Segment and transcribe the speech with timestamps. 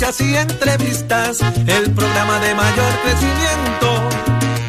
[0.00, 4.08] noticias y entrevistas, el programa de mayor crecimiento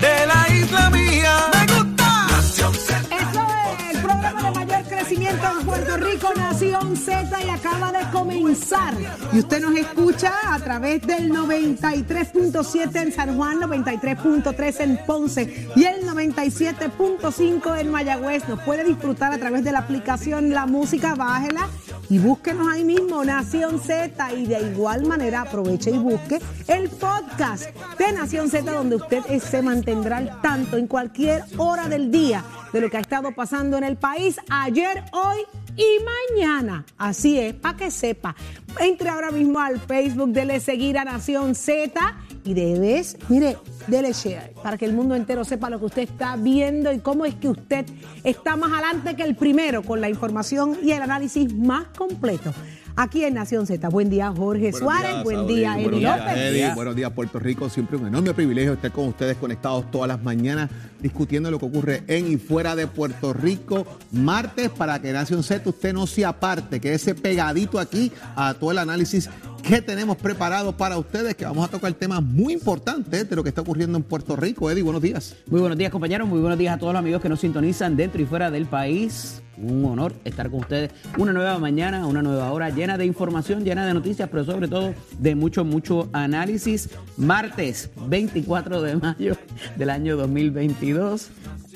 [0.02, 1.38] de la isla mía.
[1.54, 2.28] Me gusta.
[2.32, 3.00] Nación Z.
[3.16, 3.48] Eso
[3.78, 8.96] es el programa de mayor crecimiento en Puerto Rico, Nación Z, y acaba de comenzar.
[9.32, 15.84] Y usted nos escucha a través del 93.7 en San Juan, 93.3 en Ponce y
[15.84, 18.48] el 97.5 en Mayagüez.
[18.48, 21.70] Nos puede disfrutar a través de la aplicación La Música, bájela
[22.10, 24.34] y búsquenos ahí mismo, Nación Z.
[24.34, 29.62] Y de igual manera aproveche y busque el podcast de Nación Z, donde usted se
[29.62, 33.84] mantendrá al tanto en cualquier hora del día de lo que ha estado pasando en
[33.84, 35.40] el país ayer, hoy
[35.76, 36.86] y mañana.
[36.98, 38.36] Así es, para que sepa.
[38.80, 42.18] Entre ahora mismo al Facebook, dele seguir a Nación Z
[42.50, 46.36] y debes, mire, dele share para que el mundo entero sepa lo que usted está
[46.36, 47.86] viendo y cómo es que usted
[48.24, 52.52] está más adelante que el primero con la información y el análisis más completo.
[52.96, 53.88] Aquí en Nación Z.
[53.88, 55.24] Buen día, Jorge Suárez.
[55.24, 56.38] buen día, Buenos Eddie días, López.
[56.38, 56.74] Eddie.
[56.74, 57.70] Buenos días, Puerto Rico.
[57.70, 60.70] Siempre un enorme privilegio estar con ustedes conectados todas las mañanas
[61.00, 63.86] discutiendo lo que ocurre en y fuera de Puerto Rico.
[64.12, 68.72] Martes, para que Nación Z usted no se aparte, que ese pegadito aquí a todo
[68.72, 69.30] el análisis
[69.70, 73.50] que tenemos preparado para ustedes, que vamos a tocar temas muy importantes de lo que
[73.50, 74.72] está ocurriendo en Puerto Rico.
[74.72, 75.36] Eddie, buenos días.
[75.46, 78.20] Muy buenos días compañeros, muy buenos días a todos los amigos que nos sintonizan dentro
[78.20, 79.44] y fuera del país.
[79.58, 83.86] Un honor estar con ustedes una nueva mañana, una nueva hora llena de información, llena
[83.86, 86.90] de noticias, pero sobre todo de mucho, mucho análisis.
[87.18, 89.38] Martes 24 de mayo
[89.78, 91.30] del año 2022.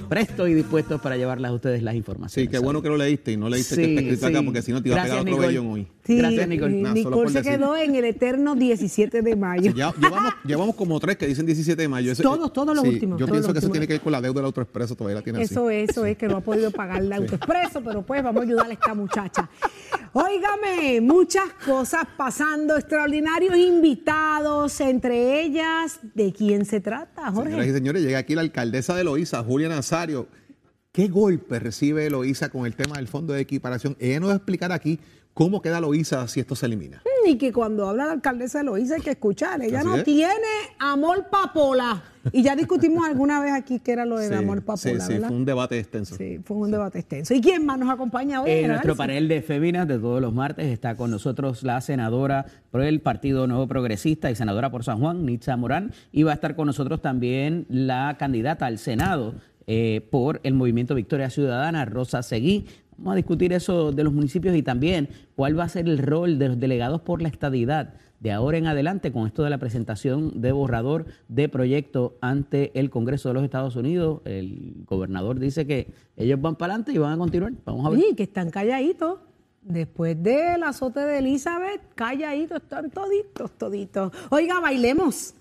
[0.09, 2.33] Presto y dispuesto para llevarlas a ustedes las informaciones.
[2.33, 4.71] Sí, qué bueno que lo leíste y no leíste que está escrito acá porque si
[4.71, 5.47] no te iba a pegar otro Nicole.
[5.47, 5.87] vellón hoy.
[6.05, 6.81] Sí, Gracias, Nicole.
[6.81, 7.51] Nah, Nicole se decir.
[7.53, 9.71] quedó en el eterno 17 de mayo.
[9.75, 12.11] Ya- llevamos, llevamos como tres que dicen 17 de mayo.
[12.11, 13.71] Eso- Todos, todos los sí, últimos, Yo pienso que eso últimos.
[13.73, 15.53] tiene que ver con la deuda del autoexpreso, todavía la tiene así.
[15.53, 18.45] Eso es, eso es, que no ha podido pagar el autoexpreso, pero pues vamos a
[18.45, 19.49] ayudarle a esta muchacha.
[20.15, 27.73] Óigame, muchas cosas pasando, extraordinarios invitados, entre ellas, ¿de quién se trata, Señoras y Jorge?
[27.73, 30.27] señores, llega aquí la alcaldesa de Loíza, Julia Nazario.
[30.93, 33.97] ¿Qué golpe recibe Loíza con el tema del fondo de equiparación?
[33.99, 34.97] Ella nos va a explicar aquí
[35.33, 37.01] cómo queda Loíza si esto se elimina.
[37.25, 40.03] Y que cuando habla la alcaldesa de Loíza hay que escuchar, ella Así no es.
[40.03, 40.33] tiene
[40.79, 42.03] amor papola.
[42.31, 45.13] Y ya discutimos alguna vez aquí que era lo del Sí, amor sí, papola, sí,
[45.13, 45.27] ¿verdad?
[45.29, 46.15] fue un debate extenso.
[46.15, 47.33] Sí, fue un debate extenso.
[47.33, 48.51] ¿Y quién más nos acompaña hoy?
[48.51, 52.81] El nuestro panel de féminas de todos los martes está con nosotros la senadora por
[52.81, 56.55] el Partido Nuevo Progresista y senadora por San Juan, Nitza Morán, y va a estar
[56.55, 59.35] con nosotros también la candidata al Senado
[59.67, 62.65] eh, por el Movimiento Victoria Ciudadana, Rosa Seguí.
[62.97, 66.37] Vamos a discutir eso de los municipios y también cuál va a ser el rol
[66.37, 70.39] de los delegados por la estadidad de ahora en adelante con esto de la presentación
[70.39, 74.21] de borrador de proyecto ante el Congreso de los Estados Unidos.
[74.23, 77.51] El gobernador dice que ellos van para adelante y van a continuar.
[77.65, 77.99] Vamos a ver.
[77.99, 79.19] Sí, que están calladitos.
[79.61, 84.13] Después del azote de Elizabeth, calladitos, están toditos, toditos.
[84.29, 85.33] Oiga, bailemos.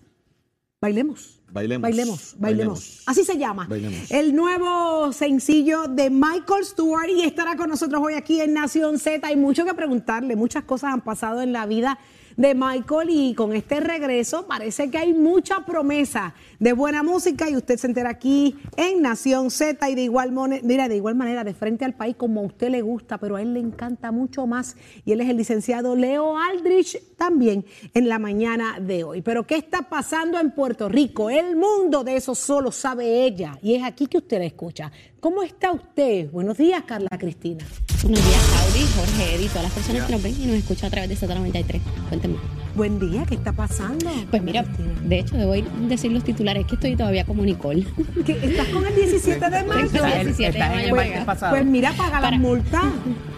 [0.80, 1.41] Bailemos.
[1.52, 1.82] Bailemos.
[1.82, 3.02] Bailemos, bailemos.
[3.04, 3.66] Así se llama.
[3.68, 4.10] Bailemos.
[4.10, 9.26] El nuevo sencillo de Michael Stewart y estará con nosotros hoy aquí en Nación Z.
[9.26, 11.98] Hay mucho que preguntarle, muchas cosas han pasado en la vida
[12.36, 17.56] de Michael y con este regreso parece que hay mucha promesa de buena música y
[17.56, 20.32] usted se entera aquí en Nación Z y de igual,
[20.62, 23.42] mira, de igual manera de frente al país como a usted le gusta, pero a
[23.42, 28.18] él le encanta mucho más y él es el licenciado Leo Aldrich también en la
[28.18, 29.22] mañana de hoy.
[29.22, 31.30] Pero ¿qué está pasando en Puerto Rico?
[31.30, 34.92] El mundo de eso solo sabe ella y es aquí que usted la escucha.
[35.22, 36.32] ¿Cómo está usted?
[36.32, 37.64] Buenos días, Carla Cristina.
[38.02, 40.90] Buenos días, Audi, Jorge, Edith, todas las personas que nos ven y nos escuchan a
[40.90, 41.80] través de Z93.
[42.08, 42.38] Cuéntenme.
[42.74, 44.10] Buen día, ¿qué está pasando?
[44.32, 44.94] Pues mira, Cristina?
[45.04, 47.86] de hecho, debo ir a decir los titulares, que estoy todavía como Nicole.
[48.26, 50.04] ¿Qué, ¿Estás con el 17 de mayo?
[50.04, 51.52] El 17 de Estás en el mayo pasado.
[51.52, 52.84] Pues mira, paga las Para- multas.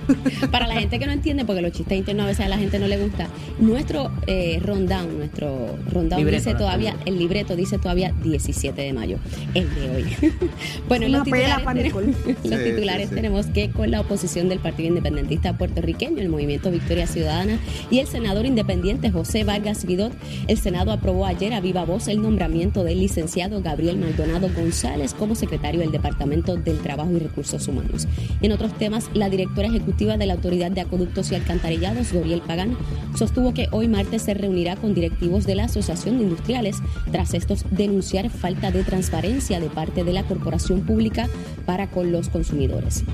[0.51, 2.79] Para la gente que no entiende, porque los chistes internos a veces a la gente
[2.79, 3.29] no le gusta,
[3.59, 9.19] nuestro eh, rundown, nuestro rundown Libreto, dice todavía, el libreto dice todavía 17 de mayo,
[9.55, 10.05] el de hoy.
[10.89, 13.15] bueno, los pela titulares, tenemos, los Sí, titulares sí, sí.
[13.15, 17.59] tenemos que con la oposición del Partido Independentista puertorriqueño, el Movimiento Victoria Ciudadana
[17.91, 20.13] y el senador independiente José Vargas Vidot,
[20.49, 25.35] el Senado aprobó ayer a viva voz el nombramiento del licenciado Gabriel Maldonado González como
[25.35, 28.07] secretario del Departamento del Trabajo y Recursos Humanos.
[28.43, 32.77] En otros temas, la directora ejecutiva de la Autoridad de Acueductos y Alcantarillados, Doriel Pagán,
[33.17, 36.79] sostuvo que hoy martes se reunirá con directivos de la Asociación de Industriales
[37.13, 41.29] tras estos denunciar falta de transparencia de parte de la corporación pública
[41.65, 43.05] para con los consumidores.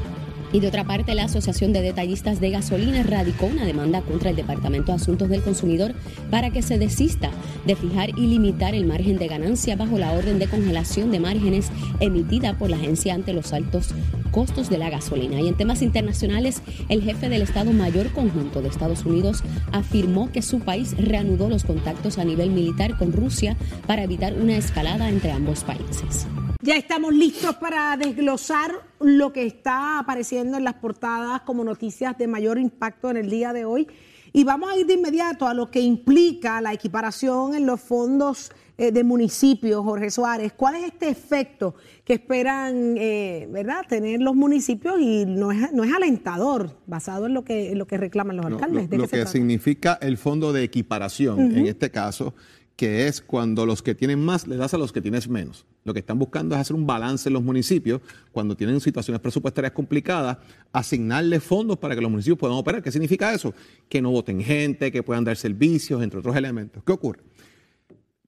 [0.53, 4.37] Y de otra parte, la Asociación de Detallistas de Gasolina radicó una demanda contra el
[4.37, 5.95] Departamento de Asuntos del Consumidor
[6.31, 7.31] para que se desista
[7.67, 11.71] de fijar y limitar el margen de ganancia bajo la orden de congelación de márgenes
[12.01, 13.95] emitida por la agencia ante los altos
[14.33, 15.41] costos de la gasolina.
[15.41, 19.43] Y en temas internacionales, el jefe del Estado Mayor Conjunto de Estados Unidos
[19.73, 23.57] afirmó que su país reanudó los contactos a nivel militar con Rusia
[23.87, 26.27] para evitar una escalada entre ambos países.
[26.63, 28.71] Ya estamos listos para desglosar
[29.01, 33.55] lo que está apareciendo en las portadas como noticias de mayor impacto en el día
[33.55, 33.89] de hoy.
[34.35, 38.53] Y vamos a ir de inmediato a lo que implica la equiparación en los fondos
[38.77, 40.53] eh, de municipios, Jorge Suárez.
[40.55, 43.87] ¿Cuál es este efecto que esperan eh, ¿verdad?
[43.89, 45.01] tener los municipios?
[45.01, 48.45] Y no es, no es alentador, basado en lo que, en lo que reclaman los
[48.45, 48.91] alcaldes.
[48.91, 52.35] lo, lo que significa el fondo de equiparación, en este caso,
[52.81, 55.67] que es cuando los que tienen más le das a los que tienes menos.
[55.85, 58.01] Lo que están buscando es hacer un balance en los municipios
[58.33, 60.39] cuando tienen situaciones presupuestarias complicadas,
[60.73, 62.83] asignarle fondos para que los municipios puedan operar.
[62.83, 63.53] ¿Qué significa eso?
[63.87, 66.83] Que no voten gente, que puedan dar servicios, entre otros elementos.
[66.83, 67.21] ¿Qué ocurre?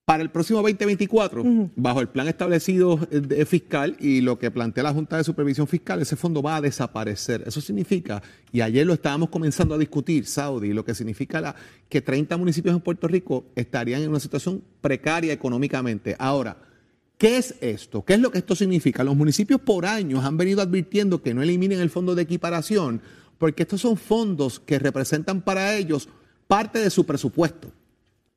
[0.05, 1.45] Para el próximo 2024,
[1.77, 6.03] bajo el plan establecido de fiscal y lo que plantea la Junta de Supervisión Fiscal,
[6.03, 7.45] ese fondo va a desaparecer.
[7.47, 8.21] Eso significa,
[8.51, 11.55] y ayer lo estábamos comenzando a discutir, Saudi, lo que significa la,
[11.89, 16.17] que 30 municipios en Puerto Rico estarían en una situación precaria económicamente.
[16.19, 16.57] Ahora,
[17.17, 18.05] ¿Qué es esto?
[18.05, 19.05] ¿Qué es lo que esto significa?
[19.05, 23.01] Los municipios por años han venido advirtiendo que no eliminen el fondo de equiparación
[23.39, 26.09] porque estos son fondos que representan para ellos
[26.49, 27.71] parte de su presupuesto.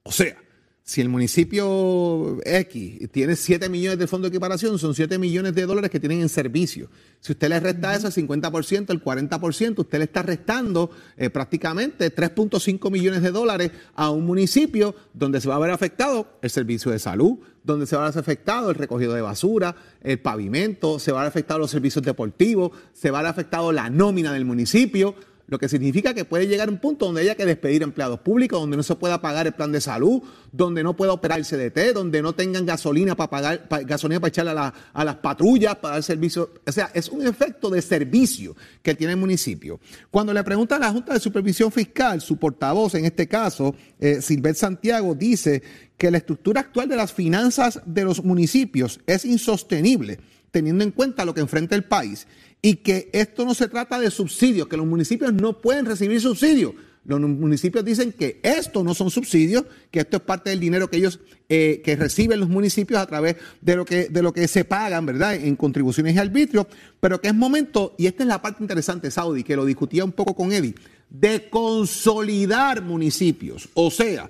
[0.03, 0.37] O sea,
[0.87, 5.65] si el municipio X tiene 7 millones de fondo de equiparación, son 7 millones de
[5.65, 6.91] dólares que tienen en servicio.
[7.19, 12.15] Si usted le resta eso, el 50%, el 40%, usted le está restando eh, prácticamente
[12.15, 16.91] 3.5 millones de dólares a un municipio donde se va a ver afectado el servicio
[16.91, 21.11] de salud, donde se va a ver afectado el recogido de basura, el pavimento, se
[21.11, 24.45] va a ver afectado los servicios deportivos, se va a ver afectado la nómina del
[24.45, 25.15] municipio
[25.47, 28.77] lo que significa que puede llegar un punto donde haya que despedir empleados públicos, donde
[28.77, 32.21] no se pueda pagar el plan de salud, donde no pueda operar el CDT, donde
[32.21, 36.51] no tengan gasolina para pagar, gasolina para echarle a, las patrullas, para dar servicio.
[36.65, 39.79] O sea, es un efecto de servicio que tiene el municipio.
[40.09, 44.21] Cuando le pregunta a la Junta de Supervisión Fiscal, su portavoz, en este caso, eh,
[44.21, 45.61] Silvet Santiago, dice
[45.97, 50.19] que la estructura actual de las finanzas de los municipios es insostenible,
[50.55, 52.27] teniendo en cuenta lo que enfrenta el país
[52.61, 56.71] y que esto no se trata de subsidios, que los municipios no pueden recibir subsidios.
[57.03, 60.95] Los municipios dicen que esto no son subsidios, que esto es parte del dinero que
[60.95, 61.19] ellos
[61.49, 65.05] eh, que reciben los municipios a través de lo que de lo que se pagan,
[65.05, 65.35] ¿verdad?
[65.35, 66.67] En contribuciones y arbitrios,
[67.01, 70.13] pero que es momento y esta es la parte interesante, Saudi, que lo discutía un
[70.13, 70.73] poco con Eddie,
[71.09, 73.67] de consolidar municipios.
[73.73, 74.29] O sea,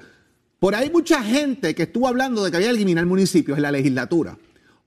[0.57, 3.71] por ahí mucha gente que estuvo hablando de que había que eliminar municipios en la
[3.71, 4.39] legislatura.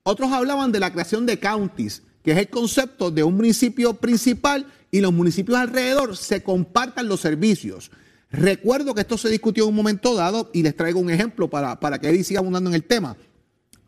[0.09, 4.65] Otros hablaban de la creación de counties que es el concepto de un municipio principal
[4.89, 7.91] y los municipios alrededor se compartan los servicios.
[8.31, 11.79] Recuerdo que esto se discutió en un momento dado y les traigo un ejemplo para,
[11.79, 13.17] para que Eddie siga abundando en el tema.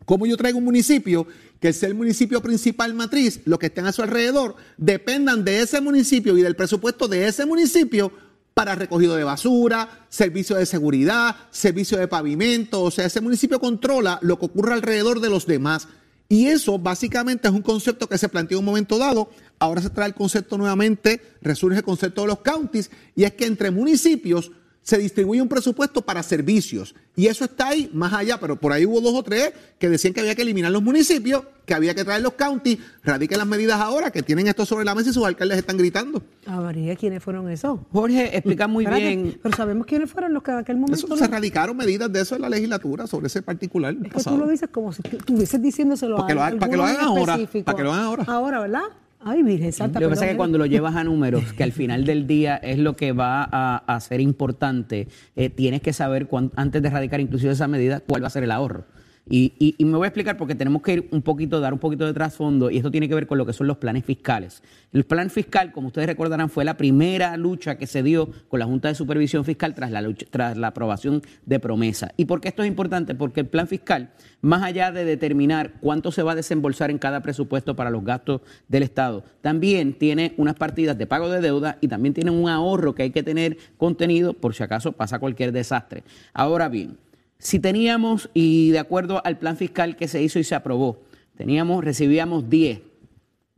[0.04, 1.26] Como yo traigo un municipio
[1.58, 5.80] que es el municipio principal matriz, los que estén a su alrededor dependan de ese
[5.80, 8.12] municipio y del presupuesto de ese municipio
[8.54, 14.20] para recogido de basura, servicio de seguridad, servicio de pavimento, o sea, ese municipio controla
[14.22, 15.88] lo que ocurre alrededor de los demás.
[16.32, 19.28] Y eso básicamente es un concepto que se planteó en un momento dado.
[19.58, 23.44] Ahora se trae el concepto nuevamente, resurge el concepto de los counties, y es que
[23.44, 24.50] entre municipios
[24.82, 26.94] se distribuye un presupuesto para servicios.
[27.14, 30.12] Y eso está ahí, más allá, pero por ahí hubo dos o tres que decían
[30.12, 33.80] que había que eliminar los municipios, que había que traer los counties, radiquen las medidas
[33.80, 36.22] ahora, que tienen esto sobre la mesa y sus alcaldes están gritando.
[36.46, 37.78] Ah, María, ¿quiénes fueron esos?
[37.92, 39.38] Jorge explica muy bien.
[39.40, 41.06] Pero sabemos quiénes fueron los que en aquel momento.
[41.06, 43.94] Eso, se radicaron medidas de eso en la legislatura sobre ese particular.
[44.02, 47.38] Es que tú lo dices como si estuvieses diciéndoselo a Para que lo hagan ahora.
[47.64, 48.24] Para que lo hagan ahora.
[48.26, 48.82] Ahora, ¿verdad?
[49.24, 50.00] Ay, Virgen Santa.
[50.00, 52.56] Lo que pasa es que cuando lo llevas a números, que al final del día
[52.56, 57.52] es lo que va a, ser importante, eh, tienes que saber antes de erradicar inclusive
[57.52, 58.84] esa medida cuál va a ser el ahorro.
[59.28, 62.12] Y, me voy a explicar porque tenemos que ir un poquito, dar un poquito de
[62.12, 64.62] trasfondo y esto tiene que ver con lo que son los planes fiscales.
[64.92, 68.66] El plan fiscal, como ustedes recordarán, fue la primera lucha que se dio con la
[68.66, 72.12] Junta de Supervisión Fiscal tras la, tras la aprobación de promesa.
[72.16, 73.14] ¿Y por qué esto es importante?
[73.14, 74.10] Porque el plan fiscal,
[74.40, 78.40] más allá de determinar cuánto se va a desembolsar en cada presupuesto para los gastos
[78.66, 82.94] del Estado, también tiene unas partidas de pago de deuda y también tiene un ahorro
[82.94, 86.02] que hay que tener contenido por si acaso pasa cualquier desastre.
[86.34, 86.98] Ahora bien,
[87.42, 91.02] si teníamos, y de acuerdo al plan fiscal que se hizo y se aprobó,
[91.36, 92.80] teníamos, recibíamos 10,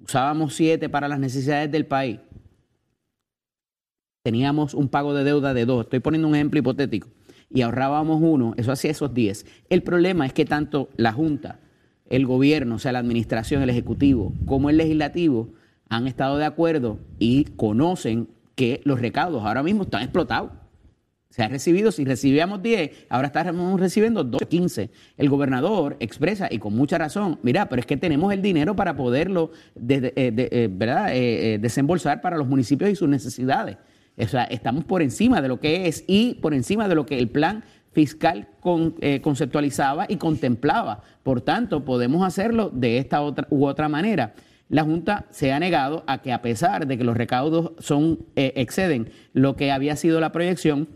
[0.02, 2.18] usábamos 7 para las necesidades del país,
[4.22, 7.08] teníamos un pago de deuda de 2, estoy poniendo un ejemplo hipotético,
[7.50, 9.44] y ahorrábamos uno, eso hacía esos 10.
[9.68, 11.60] El problema es que tanto la Junta,
[12.08, 15.50] el gobierno, o sea, la administración, el Ejecutivo, como el Legislativo,
[15.90, 20.52] han estado de acuerdo y conocen que los recaudos ahora mismo están explotados.
[21.34, 24.90] Se ha recibido, si recibíamos 10, ahora estamos recibiendo 12, 15.
[25.16, 28.94] El gobernador expresa, y con mucha razón, mira, pero es que tenemos el dinero para
[28.94, 31.08] poderlo de, eh, eh, ¿verdad?
[31.12, 33.78] Eh, desembolsar para los municipios y sus necesidades.
[34.16, 37.18] O sea, estamos por encima de lo que es y por encima de lo que
[37.18, 41.02] el plan fiscal con, conceptualizaba y contemplaba.
[41.24, 44.34] Por tanto, podemos hacerlo de esta otra, u otra manera
[44.68, 49.10] la Junta se ha negado a que a pesar de que los recaudos son exceden
[49.32, 50.88] lo que había sido la proyección,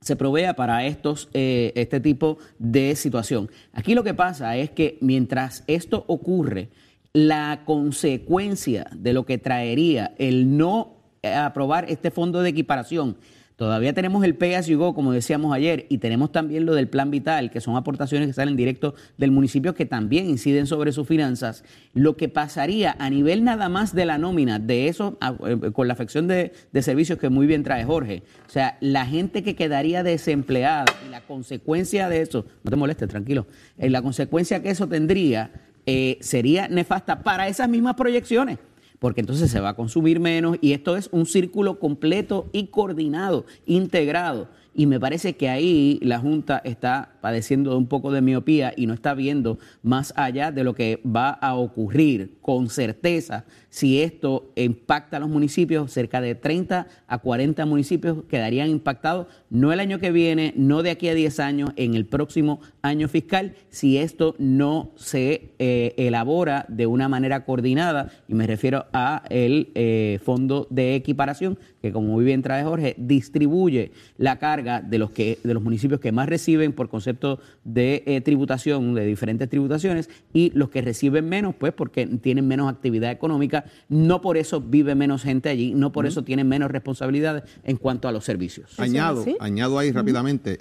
[0.00, 3.50] se provea para estos, eh, este tipo de situación.
[3.72, 6.70] Aquí lo que pasa es que mientras esto ocurre,
[7.12, 13.16] la consecuencia de lo que traería el no aprobar este fondo de equiparación
[13.60, 17.50] Todavía tenemos el Pay As como decíamos ayer, y tenemos también lo del Plan Vital,
[17.50, 21.62] que son aportaciones que salen directo del municipio que también inciden sobre sus finanzas.
[21.92, 25.92] Lo que pasaría a nivel nada más de la nómina, de eso, eh, con la
[25.92, 30.86] afección de, servicios que muy bien trae Jorge, o sea, la gente que quedaría desempleada
[31.06, 35.50] y la consecuencia de eso, no te molestes, tranquilo, eh, la consecuencia que eso tendría
[35.84, 38.56] eh, sería nefasta para esas mismas proyecciones
[39.00, 43.46] porque entonces se va a consumir menos y esto es un círculo completo y coordinado,
[43.66, 44.48] integrado.
[44.72, 48.94] Y me parece que ahí la Junta está padeciendo un poco de miopía y no
[48.94, 55.16] está viendo más allá de lo que va a ocurrir con certeza si esto impacta
[55.16, 60.10] a los municipios, cerca de 30 a 40 municipios quedarían impactados, no el año que
[60.10, 64.90] viene, no de aquí a 10 años, en el próximo año fiscal, si esto no
[64.96, 70.96] se eh, elabora de una manera coordinada, y me refiero a el eh, fondo de
[70.96, 75.62] equiparación, que como muy bien trae Jorge, distribuye la carga de los, que, de los
[75.62, 80.82] municipios que más reciben por concepto de eh, tributación, de diferentes tributaciones, y los que
[80.82, 85.74] reciben menos, pues porque tienen menos actividad económica no por eso vive menos gente allí,
[85.74, 88.78] no por eso tienen menos responsabilidades en cuanto a los servicios.
[88.78, 90.60] Añado, añado ahí rápidamente.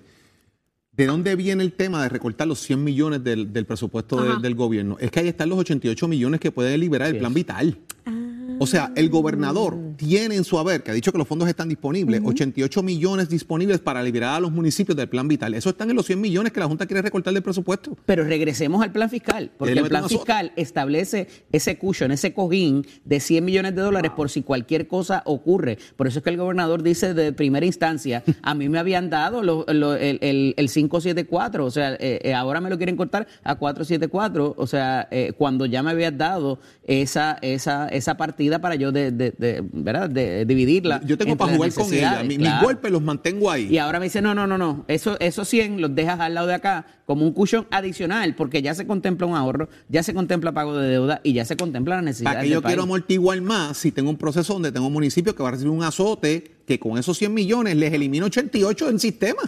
[0.91, 4.97] ¿De dónde viene el tema de recortar los 100 millones del, presupuesto del gobierno?
[4.99, 7.77] Es que ahí están los 88 millones que puede liberar el plan vital.
[8.05, 8.28] Ah.
[8.59, 11.69] O sea, el gobernador tiene en su haber, que ha dicho que los fondos están
[11.69, 15.53] disponibles, 88 millones disponibles para liberar a los municipios del plan vital.
[15.53, 17.97] Eso están en los 100 millones que la Junta quiere recortar del presupuesto.
[18.05, 23.19] Pero regresemos al plan fiscal, porque el plan fiscal establece ese cushion, ese cojín de
[23.19, 25.77] 100 millones de dólares por si cualquier cosa ocurre.
[25.95, 29.41] Por eso es que el gobernador dice de primera instancia, a mí me habían dado
[29.41, 35.07] el, 574, o sea, eh, eh, ahora me lo quieren cortar a 474, o sea,
[35.11, 40.09] eh, cuando ya me habías dado esa, esa, esa partida para yo de, de, ¿verdad?
[40.09, 41.01] de dividirla.
[41.05, 42.23] Yo tengo para jugar con ella.
[42.23, 43.67] mis golpes los mantengo ahí.
[43.67, 44.85] Y ahora me dice, no, no, no, no.
[44.87, 48.73] Eso, esos 100 los dejas al lado de acá como un cushion adicional, porque ya
[48.73, 52.01] se contempla un ahorro, ya se contempla pago de deuda y ya se contempla la
[52.01, 52.31] necesidad.
[52.31, 55.43] ¿Para que yo quiero amortiguar más si tengo un proceso donde tengo un municipio que
[55.43, 59.41] va a recibir un azote que con esos 100 millones les elimino 88 en sistema?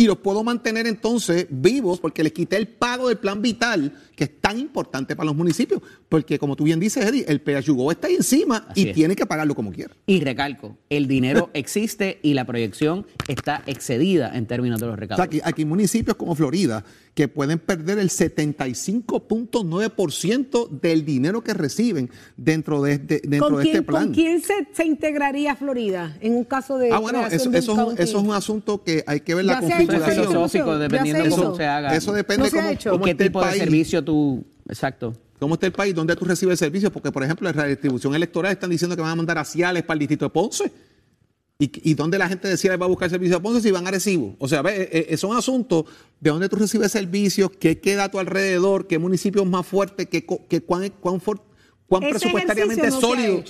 [0.00, 4.24] Y los puedo mantener entonces vivos porque les quité el pago del plan vital, que
[4.24, 8.06] es tan importante para los municipios, porque como tú bien dices, Eddie, el PHUGO está
[8.06, 9.94] ahí encima y tiene que pagarlo como quiera.
[10.06, 15.22] Y recalco, el dinero existe y la proyección está excedida en términos de los recaudos.
[15.22, 16.82] aquí, aquí municipios como Florida
[17.14, 23.82] que pueden perder el 75.9% del dinero que reciben dentro de este, dentro de este
[23.82, 24.04] plan.
[24.06, 26.92] ¿Con quién se, integraría Florida en un caso de...
[26.92, 27.68] Ah, bueno, eso, es
[28.14, 30.44] un, asunto que hay que ver la configuración.
[30.44, 31.94] Eso dependiendo de cómo se haga.
[31.94, 34.44] Eso depende de cómo, cómo qué tipo de servicio tú...
[34.68, 35.14] Exacto.
[35.40, 35.94] ¿Cómo está el país?
[35.94, 36.92] ¿Dónde tú recibes servicios?
[36.92, 39.82] Porque, por ejemplo, en la redistribución electoral están diciendo que van a mandar a Ciales
[39.82, 40.70] para el distrito de Ponce.
[41.62, 44.34] ¿Y, dónde la gente decía va a buscar servicio a Ponce si van a Recibo?
[44.38, 45.84] O sea, ve, eh, eh, son asuntos
[46.18, 50.06] de dónde tú recibes servicios, qué queda a tu alrededor, qué municipio es más fuerte,
[50.06, 51.20] qué, cuán, cuán,
[51.86, 53.44] cuán presupuestariamente sólido.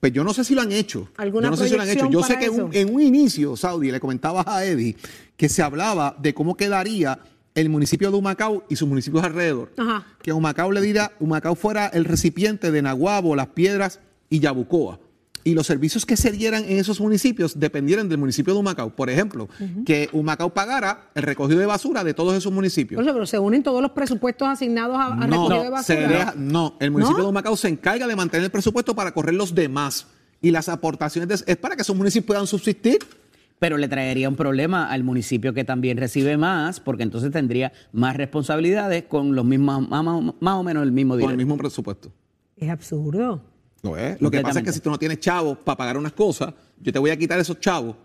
[0.00, 1.08] Pues yo no sé si lo han hecho.
[1.18, 2.08] yo no sé si lo han hecho.
[2.10, 4.96] Yo sé que en un inicio, Saudi, le comentaba a Eddie
[5.36, 7.20] que se hablaba de cómo quedaría
[7.54, 9.70] el municipio de Humacao y sus municipios alrededor.
[10.22, 14.00] Que Humacao le diera, Humacao fuera el recipiente de Naguabo, Las Piedras
[14.30, 14.98] y Yabucoa
[15.44, 18.90] y los servicios que se dieran en esos municipios dependieran del municipio de Humacao.
[18.90, 19.48] Por ejemplo,
[19.84, 23.02] que Humacao pagara el recogido de basura de todos esos municipios.
[23.04, 26.34] pero se unen todos los presupuestos asignados a, recogido de basura.
[26.36, 30.06] no, el municipio de Humacao se encarga de mantener el presupuesto para correr los demás.
[30.42, 32.98] Y las aportaciones es para que esos municipios puedan subsistir
[33.60, 38.16] pero le traería un problema al municipio que también recibe más, porque entonces tendría más
[38.16, 41.26] responsabilidades con los mismos, más, o menos el mismo dinero.
[41.26, 42.10] Con el mismo presupuesto.
[42.56, 43.42] Es absurdo.
[43.82, 46.92] Lo que pasa es que si tú no tienes chavos para pagar unas cosas, yo
[46.92, 47.96] te voy a quitar esos chavos,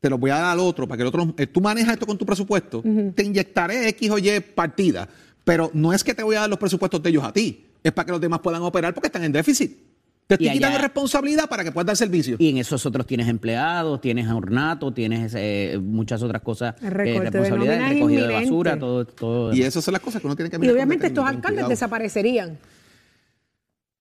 [0.00, 1.34] te los voy a dar al otro, para que el otro.
[1.36, 2.82] Eh, tú manejas esto con tu presupuesto,
[3.14, 5.08] te inyectaré X o Y partida,
[5.44, 7.92] pero no es que te voy a dar los presupuestos de ellos a ti, es
[7.92, 9.76] para que los demás puedan operar porque están en déficit.
[10.26, 12.36] Te estoy Y quitando allá- responsabilidad para que puedas dar servicio.
[12.38, 16.90] Y en esos otros tienes empleados, tienes ornato, tienes eh, muchas otras cosas, eh, de
[17.18, 18.44] responsabilidades, nómina es recogido de inminente.
[18.44, 19.52] basura, todo, todo.
[19.52, 21.50] Y esas son las cosas que uno tiene que Y mirar con obviamente estos alcaldes
[21.50, 21.68] cuidado.
[21.70, 22.58] desaparecerían.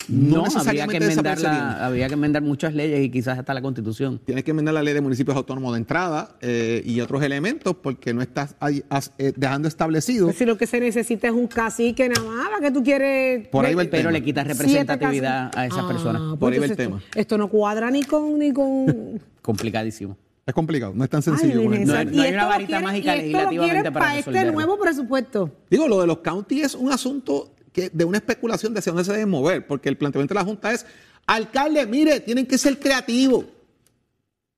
[0.10, 3.62] No no, habría que, enmendar la, habría que enmendar muchas leyes y quizás hasta la
[3.62, 4.20] constitución.
[4.26, 8.14] Tienes que enmendar la ley de municipios autónomos de entrada eh, y otros elementos porque
[8.14, 10.26] no estás ahí, as- eh, dejando establecido.
[10.28, 13.48] Pues si lo que se necesita es un cacique nada más, ¿para que tú quieres?
[13.50, 14.12] Por ahí va el Pero tema.
[14.14, 16.22] le quitas representatividad a esas Ah, personas.
[16.30, 17.02] pues Por ahí va el tema.
[17.16, 19.22] Esto, no cuadra ni con ni con.
[19.42, 20.18] Complicadísimo.
[20.46, 21.60] Es complicado, no es tan sencillo.
[21.60, 24.54] Ay, No hay- no una varita quieren- mágica legislativamente para para este resolverlo.
[24.54, 25.52] nuevo presupuesto.
[25.70, 27.52] Digo, lo de los county es un asunto
[27.88, 30.74] de una especulación de hacia dónde se deben mover, porque el planteamiento de la Junta
[30.74, 30.86] es,
[31.26, 33.46] alcalde, mire, tienen que ser creativos.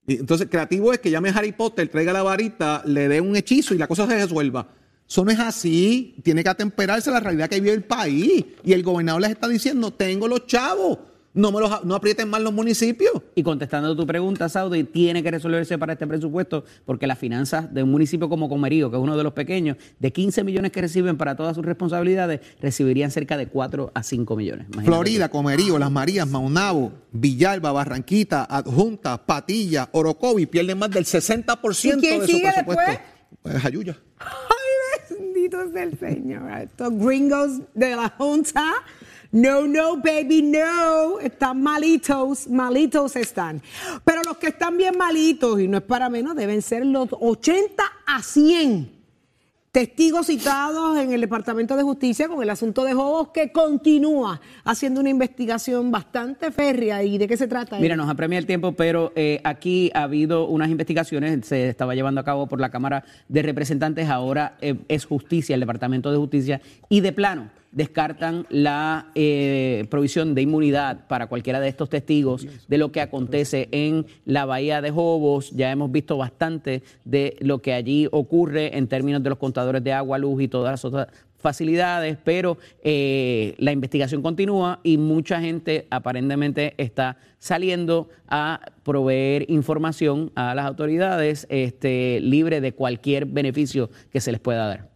[0.08, 3.74] Y entonces, creativo es que llame Harry Potter, traiga la varita, le dé un hechizo
[3.74, 4.68] y la cosa se resuelva.
[5.08, 6.16] Eso no es así.
[6.24, 8.46] Tiene que atemperarse a la realidad que vive el país.
[8.64, 11.00] Y el gobernador les está diciendo, tengo los chavos,
[11.34, 13.14] no, me los, no aprieten más los municipios.
[13.36, 17.84] Y contestando tu pregunta, Saudi, tiene que resolverse para este presupuesto porque las finanzas de
[17.84, 21.18] un municipio como Comerío, que es uno de los pequeños, de 15 millones que reciben
[21.18, 24.68] para todas sus responsabilidades, recibirían cerca de 4 a 5 millones.
[24.68, 31.98] Imagínate Florida, Comerío, Las Marías, Maunabo, Villalba, Barranquita, Adjunta, Patilla, Orocovi pierden más del 60%
[31.98, 32.84] ¿Y quién de su sigue presupuesto.
[32.86, 33.00] después?
[33.42, 33.98] Pues Ayuya.
[34.20, 36.52] Ay, bendito es el Señor.
[36.60, 38.74] Estos gringos de la Junta.
[39.32, 41.20] No, no, baby, no.
[41.20, 43.62] Están malitos, malitos están.
[44.04, 47.84] Pero los que están bien malitos, y no es para menos, deben ser los 80
[48.06, 49.02] a 100
[49.72, 55.00] testigos citados en el Departamento de Justicia con el asunto de Jobos, que continúa haciendo
[55.00, 57.02] una investigación bastante férrea.
[57.04, 57.80] ¿Y de qué se trata?
[57.80, 62.20] Mira, nos apremia el tiempo, pero eh, aquí ha habido unas investigaciones, se estaba llevando
[62.20, 66.60] a cabo por la Cámara de Representantes, ahora eh, es justicia, el Departamento de Justicia,
[66.90, 72.78] y de plano descartan la eh, provisión de inmunidad para cualquiera de estos testigos de
[72.78, 75.52] lo que acontece en la Bahía de Jobos.
[75.52, 79.94] Ya hemos visto bastante de lo que allí ocurre en términos de los contadores de
[79.94, 81.08] agua, luz y todas las otras
[81.42, 90.32] facilidades, pero eh, la investigación continúa y mucha gente aparentemente está saliendo a proveer información
[90.36, 94.91] a las autoridades este, libre de cualquier beneficio que se les pueda dar.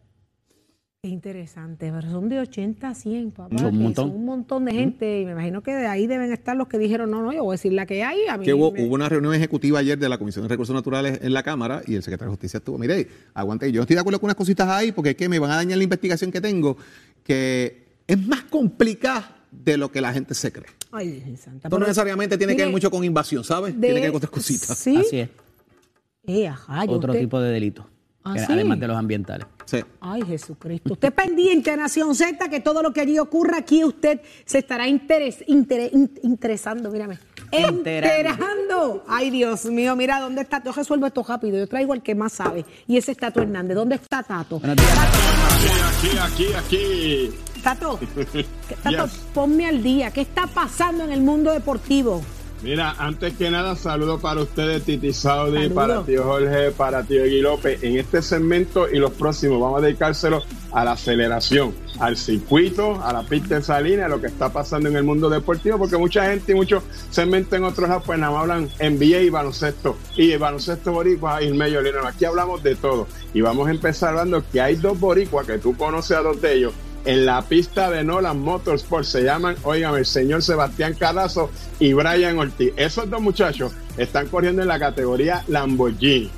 [1.06, 3.56] Qué interesante, pero son de 80 a 100, papá.
[3.60, 4.08] Son un montón.
[4.10, 6.80] Son un montón de gente y me imagino que de ahí deben estar los que
[6.80, 8.26] dijeron, no, no, yo voy a decir la que hay.
[8.28, 10.74] A mí Que hubo, me- hubo una reunión ejecutiva ayer de la Comisión de Recursos
[10.74, 14.00] Naturales en la Cámara y el secretario de Justicia estuvo, mire, aguante, yo estoy de
[14.00, 16.42] acuerdo con unas cositas ahí porque es que me van a dañar la investigación que
[16.42, 16.76] tengo,
[17.24, 20.66] que es más complicada de lo que la gente se cree.
[20.92, 21.68] Ay, Santa.
[21.68, 23.76] Esto no necesariamente tiene que ver mucho con invasión, ¿sabes?
[23.76, 24.76] de- Tiene que ver con otras cositas.
[24.76, 24.98] Sí.
[24.98, 25.30] Así es,
[26.26, 27.88] Eh, ajá, otro usted- tipo de delito,
[28.24, 28.46] ¿Ah, que- sí?
[28.50, 29.46] además de los ambientales.
[29.66, 29.84] Sí.
[30.00, 30.94] Ay, Jesucristo.
[30.94, 35.44] Usted pendiente, Nación Z, que todo lo que allí ocurra aquí, usted se estará interes-
[35.48, 37.18] intere- in- interesando, mírame.
[37.52, 39.04] Enterando.
[39.08, 40.64] Ay, Dios mío, mira, ¿dónde está?
[40.64, 41.58] Yo resuelvo esto rápido.
[41.58, 42.66] Yo traigo al que más sabe.
[42.88, 43.76] Y ese es Tato Hernández.
[43.76, 44.60] ¿Dónde está Tato?
[44.60, 44.78] Días.
[45.98, 47.30] Aquí, aquí, aquí.
[47.64, 48.46] Tato, ¿qué-
[48.84, 49.14] Tato, Yes.
[49.34, 50.12] ponme al día.
[50.12, 52.22] ¿Qué está pasando en el mundo deportivo?
[52.66, 55.76] Mira, antes que nada, saludo para ustedes, Titi Saudi, Saludo.
[55.76, 57.84] para tío Jorge, para tío Egui López.
[57.84, 63.14] En este segmento y los próximos vamos a dedicárselo a la aceleración, al circuito, a
[63.14, 66.26] la pista de Salina, a lo que está pasando en el mundo deportivo, porque mucha
[66.26, 70.32] gente y muchos segmentos en otros lados, pues nada más hablan NBA y baloncesto, y
[70.32, 71.82] el baloncesto boricua y medio.
[72.04, 73.08] Aquí hablamos de todo.
[73.36, 76.56] Y vamos a empezar hablando que hay dos boricuas, que tú conoces a dos de
[76.56, 76.74] ellos,
[77.06, 82.38] en la pista de Nolan Motorsport se llaman, oigan, el señor Sebastián Carazo y Brian
[82.38, 82.74] Ortiz.
[82.76, 86.32] Esos dos muchachos están corriendo en la categoría Lamborghini.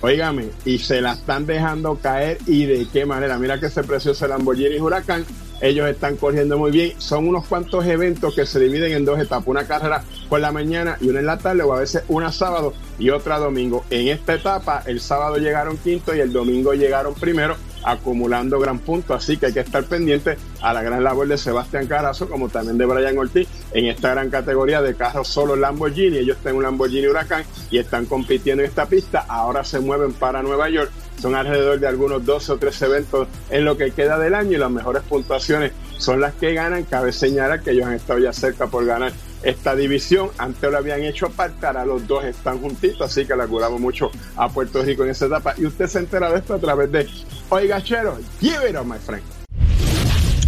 [0.00, 3.38] Óigame, y se la están dejando caer y de qué manera.
[3.38, 5.24] Mira que ese precioso Lamborghini Huracán.
[5.58, 6.92] Ellos están corriendo muy bien.
[6.98, 9.46] Son unos cuantos eventos que se dividen en dos etapas.
[9.46, 12.74] Una carrera por la mañana y una en la tarde, o a veces una sábado
[12.98, 13.84] y otra domingo.
[13.88, 19.14] En esta etapa, el sábado llegaron quinto y el domingo llegaron primero, acumulando gran punto.
[19.14, 22.76] Así que hay que estar pendiente a la gran labor de Sebastián Carazo, como también
[22.76, 26.18] de Brian Ortiz, en esta gran categoría de carros solo Lamborghini.
[26.18, 29.24] Ellos tienen un Lamborghini Huracán y están compitiendo en esta pista.
[29.28, 30.90] Ahora se mueven para Nueva York.
[31.20, 34.58] Son alrededor de algunos 12 o 13 eventos en lo que queda del año y
[34.58, 36.84] las mejores puntuaciones son las que ganan.
[36.84, 39.12] Cabe señalar que ellos han estado ya cerca por ganar
[39.46, 40.30] esta división.
[40.38, 44.10] Antes lo habían hecho aparte, ahora los dos están juntitos, así que le auguramos mucho
[44.36, 45.54] a Puerto Rico en esa etapa.
[45.56, 47.08] Y usted se entera de esto a través de
[47.48, 49.22] Oiga Chero, give it up, my friend.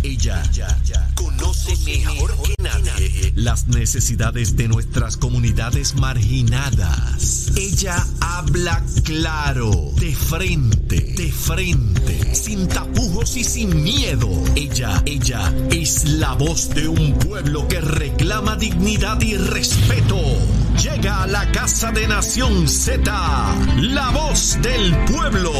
[0.02, 0.42] Ella
[1.14, 2.57] conoce mejor que
[3.34, 7.52] las necesidades de nuestras comunidades marginadas.
[7.56, 14.28] Ella habla claro, de frente, de frente, sin tapujos y sin miedo.
[14.54, 20.20] Ella, ella es la voz de un pueblo que reclama dignidad y respeto.
[20.82, 23.10] Llega a la Casa de Nación Z,
[23.80, 25.52] la voz del pueblo,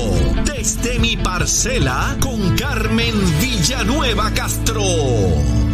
[0.45, 5.68] desde mi parcela con Carmen Villanueva Castro.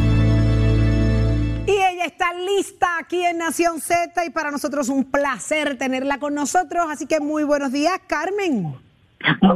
[2.45, 6.87] Lista aquí en Nación Z y para nosotros un placer tenerla con nosotros.
[6.91, 8.75] Así que muy buenos días, Carmen.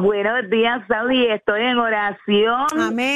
[0.01, 1.27] Buenos días, Saudi.
[1.27, 2.67] Estoy en oración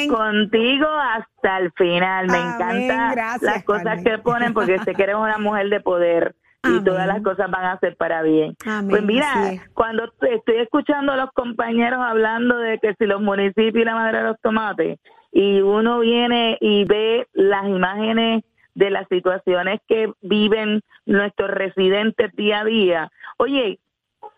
[0.09, 2.27] contigo hasta el final.
[2.27, 6.85] Me encantan las cosas que ponen porque sé que eres una mujer de poder y
[6.85, 8.55] todas las cosas van a ser para bien.
[8.89, 9.33] Pues mira,
[9.75, 14.19] cuando estoy escuchando a los compañeros hablando de que si los municipios y la madre
[14.19, 14.99] de los tomates,
[15.33, 22.61] y uno viene y ve las imágenes de las situaciones que viven nuestros residentes día
[22.61, 23.79] a día, oye,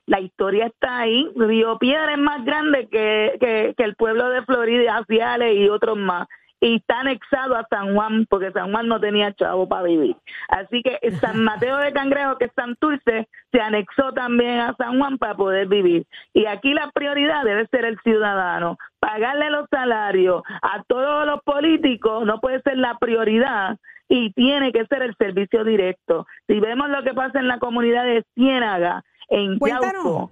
[0.07, 1.31] la historia está ahí.
[1.35, 5.97] Río Piedra es más grande que, que, que el pueblo de Florida, Ciales y otros
[5.97, 6.27] más
[6.65, 10.17] y está anexado a San Juan, porque San Juan no tenía chavo para vivir.
[10.49, 15.19] Así que San Mateo de Cangrejo, que es Santurce, se anexó también a San Juan
[15.19, 16.07] para poder vivir.
[16.33, 18.79] Y aquí la prioridad debe ser el ciudadano.
[18.99, 23.77] Pagarle los salarios a todos los políticos no puede ser la prioridad
[24.09, 26.27] y tiene que ser el servicio directo.
[26.47, 30.31] Si vemos lo que pasa en la comunidad de Ciénaga, en Yauco,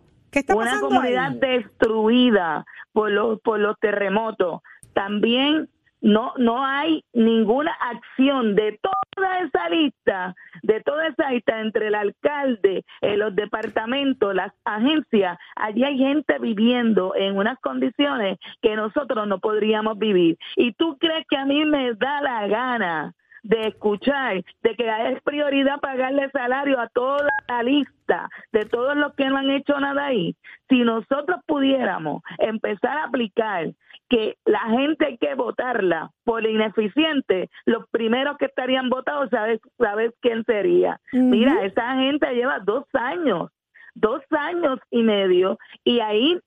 [0.55, 4.61] una comunidad destruida por los, por los terremotos,
[4.95, 5.69] también
[6.03, 11.95] no no hay ninguna acción de toda esa lista, de toda esa lista entre el
[11.95, 19.29] alcalde, eh, los departamentos, las agencias, allí hay gente viviendo en unas condiciones que nosotros
[19.29, 20.37] no podríamos vivir.
[20.57, 25.22] ¿Y tú crees que a mí me da la gana de escuchar de que es
[25.22, 30.07] prioridad pagarle salario a toda la lista de todos los que no han hecho nada
[30.07, 30.37] ahí.
[30.68, 33.72] Si nosotros pudiéramos empezar a aplicar
[34.09, 40.12] que la gente hay que votarla por ineficiente, los primeros que estarían votados, ¿sabes, sabes
[40.20, 41.00] quién sería?
[41.12, 43.50] Mira, esa gente lleva dos años,
[43.94, 46.38] dos años y medio, y ahí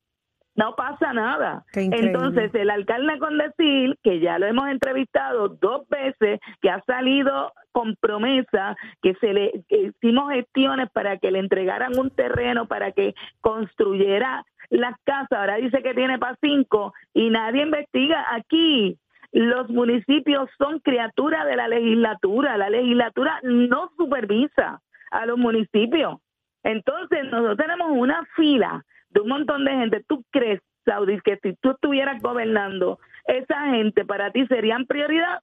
[0.56, 1.66] no pasa nada.
[1.74, 7.52] Entonces, el alcalde con decir que ya lo hemos entrevistado dos veces, que ha salido
[7.72, 13.14] con promesa, que se le hicimos gestiones para que le entregaran un terreno para que
[13.42, 18.98] construyera las casas, ahora dice que tiene para cinco y nadie investiga aquí.
[19.32, 26.20] Los municipios son criaturas de la legislatura, la legislatura no supervisa a los municipios.
[26.64, 28.84] Entonces, nosotros tenemos una fila
[29.16, 30.06] de un montón de gente.
[30.08, 35.40] ¿Tú crees, Saudi, que si tú estuvieras gobernando, esa gente para ti serían prioridad?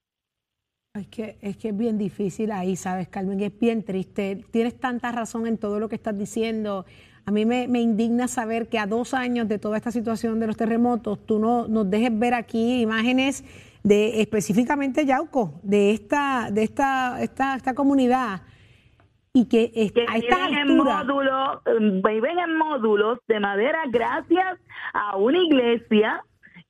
[0.94, 3.40] Es que, es que es bien difícil ahí, ¿sabes, Carmen?
[3.40, 4.44] Es bien triste.
[4.50, 6.84] Tienes tanta razón en todo lo que estás diciendo.
[7.24, 10.56] A mí me, indigna saber que a dos años de toda esta situación de los
[10.56, 13.42] terremotos, tú no nos dejes ver aquí imágenes
[13.82, 18.42] de específicamente Yauco, de esta, de esta, esta, esta comunidad
[19.34, 21.60] y que, viven en módulos,
[22.04, 24.58] viven en módulos de madera gracias
[24.92, 26.22] a una iglesia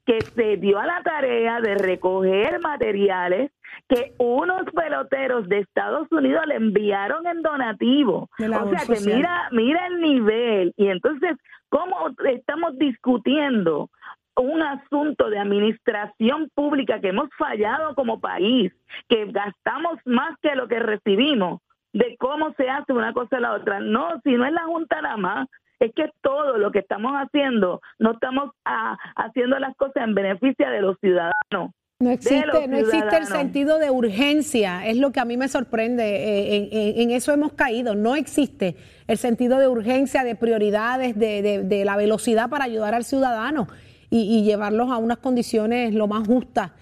[0.05, 3.51] que se dio a la tarea de recoger materiales
[3.89, 8.29] que unos peloteros de Estados Unidos le enviaron en donativo.
[8.39, 10.73] O sea que mira, mira el nivel.
[10.77, 11.37] Y entonces,
[11.69, 13.91] ¿cómo estamos discutiendo
[14.37, 18.73] un asunto de administración pública que hemos fallado como país,
[19.09, 21.61] que gastamos más que lo que recibimos?
[21.93, 23.81] De cómo se hace una cosa a la otra.
[23.81, 25.49] No, si no es la Junta nada más,
[25.81, 30.69] es que todo lo que estamos haciendo, no estamos ah, haciendo las cosas en beneficio
[30.71, 31.73] de los ciudadanos.
[31.99, 36.03] No existe, no existe el sentido de urgencia, es lo que a mí me sorprende,
[36.03, 38.77] eh, en, eso hemos caído, no existe
[39.07, 43.69] el sentido de urgencia, de prioridades, de, la velocidad para ayudar al ciudadano
[44.11, 46.73] y, y llevarlos a unas condiciones lo más justas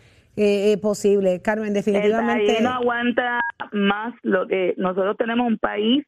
[0.42, 1.40] eh, posible.
[1.42, 2.59] Carmen, definitivamente.
[2.59, 3.40] El no aguanta
[3.72, 6.05] más lo que nosotros tenemos un país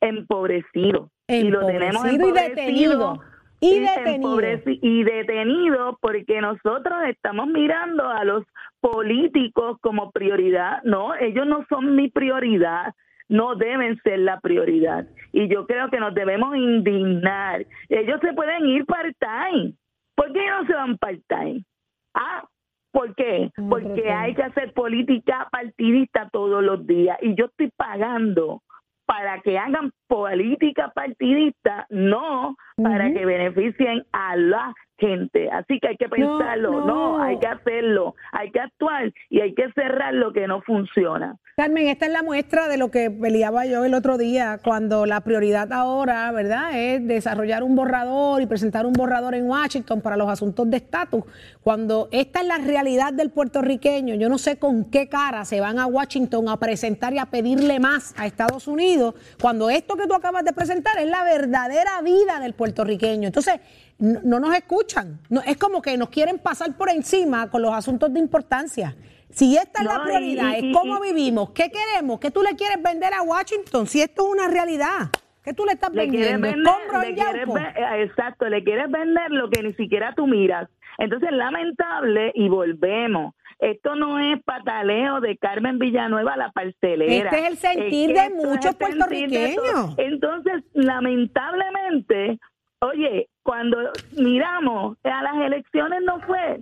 [0.00, 3.20] empobrecido, y lo tenemos detenido.
[3.60, 4.40] Y detenido.
[4.66, 8.44] y detenido porque nosotros estamos mirando a los
[8.80, 10.82] políticos como prioridad.
[10.82, 12.92] No, ellos no son mi prioridad
[13.32, 15.06] no deben ser la prioridad.
[15.32, 17.64] Y yo creo que nos debemos indignar.
[17.88, 19.72] Ellos se pueden ir part-time.
[20.14, 21.64] ¿Por qué no se van part-time?
[22.12, 22.44] Ah,
[22.92, 23.50] ¿Por qué?
[23.70, 28.62] Porque hay que hacer política partidista todos los días y yo estoy pagando
[29.06, 35.50] para que hagan política partidista, no para que beneficien a la gente.
[35.50, 39.72] Así que hay que pensarlo, no, hay que hacerlo, hay que actuar y hay que
[39.72, 41.36] cerrar lo que no funciona.
[41.56, 45.20] Carmen, esta es la muestra de lo que peleaba yo el otro día, cuando la
[45.20, 50.30] prioridad ahora, ¿verdad?, es desarrollar un borrador y presentar un borrador en Washington para los
[50.30, 51.24] asuntos de estatus.
[51.62, 55.78] Cuando esta es la realidad del puertorriqueño, yo no sé con qué cara se van
[55.78, 60.14] a Washington a presentar y a pedirle más a Estados Unidos, cuando esto que tú
[60.14, 63.26] acabas de presentar es la verdadera vida del puertorriqueño.
[63.26, 63.60] Entonces,
[63.98, 65.20] no, nos escuchan.
[65.28, 68.94] No, es como que nos quieren pasar por encima con los asuntos de importancia.
[69.30, 73.14] Si esta es la prioridad, es cómo vivimos, qué queremos, qué tú le quieres vender
[73.14, 75.08] a Washington, si esto es una realidad.
[75.42, 76.46] ¿Qué tú le estás vendiendo?
[76.46, 80.68] Eh, exacto, le quieres vender lo que ni siquiera tú miras.
[80.98, 83.34] Entonces, lamentable, y volvemos.
[83.62, 87.30] Esto no es pataleo de Carmen Villanueva la parcelera.
[87.30, 89.94] Este es el sentir de muchos puertorriqueños.
[89.98, 92.40] Entonces, lamentablemente,
[92.80, 93.78] oye, cuando
[94.16, 96.60] miramos a las elecciones no fue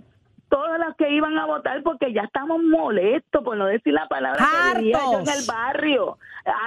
[0.51, 4.45] todas las que iban a votar porque ya estamos molestos, por no decir la palabra
[4.73, 6.17] que diría yo en el barrio.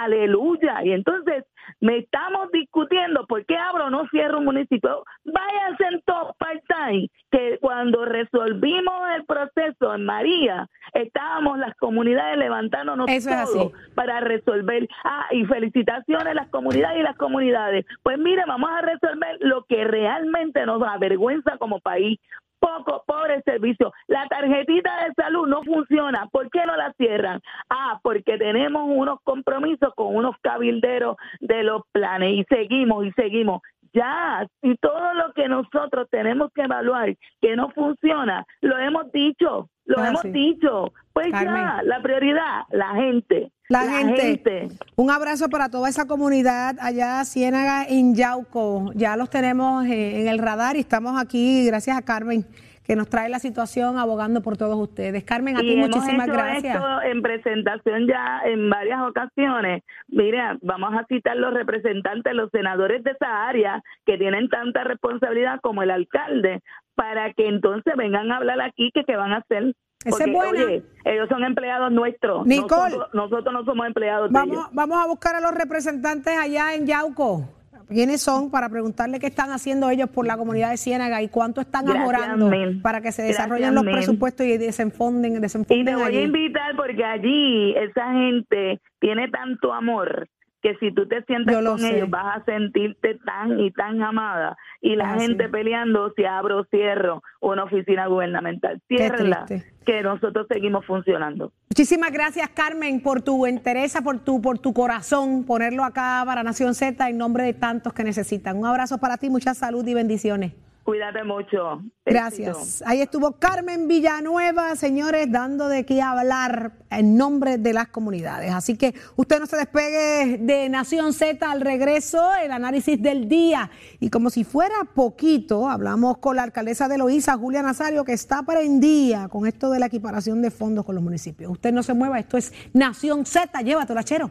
[0.01, 0.83] Aleluya.
[0.83, 1.45] Y entonces
[1.81, 5.05] me estamos discutiendo por qué abro o no cierro un municipio.
[5.25, 13.07] Váyanse en top part-time, que cuando resolvimos el proceso en María, estábamos las comunidades levantándonos
[13.07, 14.89] todo para resolver.
[15.05, 17.85] Ah, y felicitaciones a las comunidades y las comunidades.
[18.03, 22.19] Pues mire, vamos a resolver lo que realmente nos avergüenza como país
[22.59, 23.93] poco, pobre servicio.
[24.07, 26.29] La tarjetita de salud no funciona.
[26.33, 27.41] ¿Por qué no la cierran?
[27.69, 33.63] Ah, porque tenemos unos compromisos con unos cabilderos de los planes y seguimos y seguimos.
[33.93, 39.69] Ya, y todo lo que nosotros tenemos que evaluar que no funciona, lo hemos dicho,
[39.85, 40.93] lo hemos dicho.
[41.13, 43.53] Pues ya, la prioridad, la gente.
[43.69, 44.69] La, gente.
[44.97, 48.91] Un abrazo para toda esa comunidad allá, Ciénaga, en Yauco.
[48.95, 52.45] Ya los tenemos eh, en el radar y estamos aquí, gracias a Carmen
[52.87, 55.25] que nos trae la situación abogando por todos ustedes.
[55.25, 56.77] Carmen, a ti muchísimas gracias.
[56.77, 59.83] Esto en presentación ya en varias ocasiones.
[60.09, 65.61] Mira, vamos a citar los representantes, los senadores de esa área que tienen tanta responsabilidad
[65.63, 66.61] como el alcalde,
[66.95, 70.61] para que entonces vengan a hablar aquí que qué van a hacer esa es buena.
[71.05, 72.47] ellos son empleados nuestros.
[72.47, 72.97] Nicole.
[73.13, 74.69] Nosotros, no somos empleados vamos, de ellos.
[74.73, 77.49] Vamos a buscar a los representantes allá en Yauco.
[77.89, 78.51] ¿Quiénes son?
[78.51, 82.51] Para preguntarle qué están haciendo ellos por la comunidad de Ciénaga y cuánto están ahorrando
[82.83, 87.05] para que se desarrollen los presupuestos y desenfonden, desenfonden Y te voy a invitar porque
[87.05, 90.29] allí esa gente tiene tanto amor
[90.65, 94.57] que si tú te sientas con ellos vas a sentirte tan y tan amada.
[94.81, 98.81] Y la gente peleando si abro o cierro una oficina gubernamental.
[98.89, 99.45] Ciérrala,
[99.85, 101.53] que nosotros seguimos funcionando.
[101.69, 106.75] Muchísimas gracias, Carmen, por tu interés, por tu, por tu corazón, ponerlo acá para Nación
[106.75, 108.57] Z en nombre de tantos que necesitan.
[108.57, 110.55] Un abrazo para ti, mucha salud y bendiciones.
[110.85, 111.83] Cuídate mucho.
[112.05, 112.83] Gracias.
[112.85, 118.53] Ahí estuvo Carmen Villanueva, señores, dando de qué hablar en nombre de las comunidades.
[118.53, 123.71] Así que usted no se despegue de Nación Z al regreso, el análisis del día.
[123.99, 128.43] Y como si fuera poquito, hablamos con la alcaldesa de Loíza, Julia Nazario, que está
[128.43, 131.51] prendida con esto de la equiparación de fondos con los municipios.
[131.51, 134.31] Usted no se mueva, esto es Nación Z, llévatelo, chero.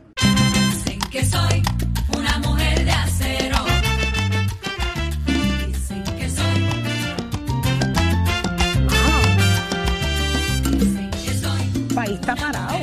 [1.11, 1.63] que soy
[12.15, 12.80] está parado.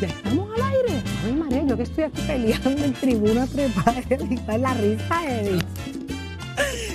[0.00, 1.02] Ya estamos al aire.
[1.24, 4.02] Ay, María, yo que estoy aquí peleando en tribuna trepada,
[4.58, 5.62] la risa, Eddie.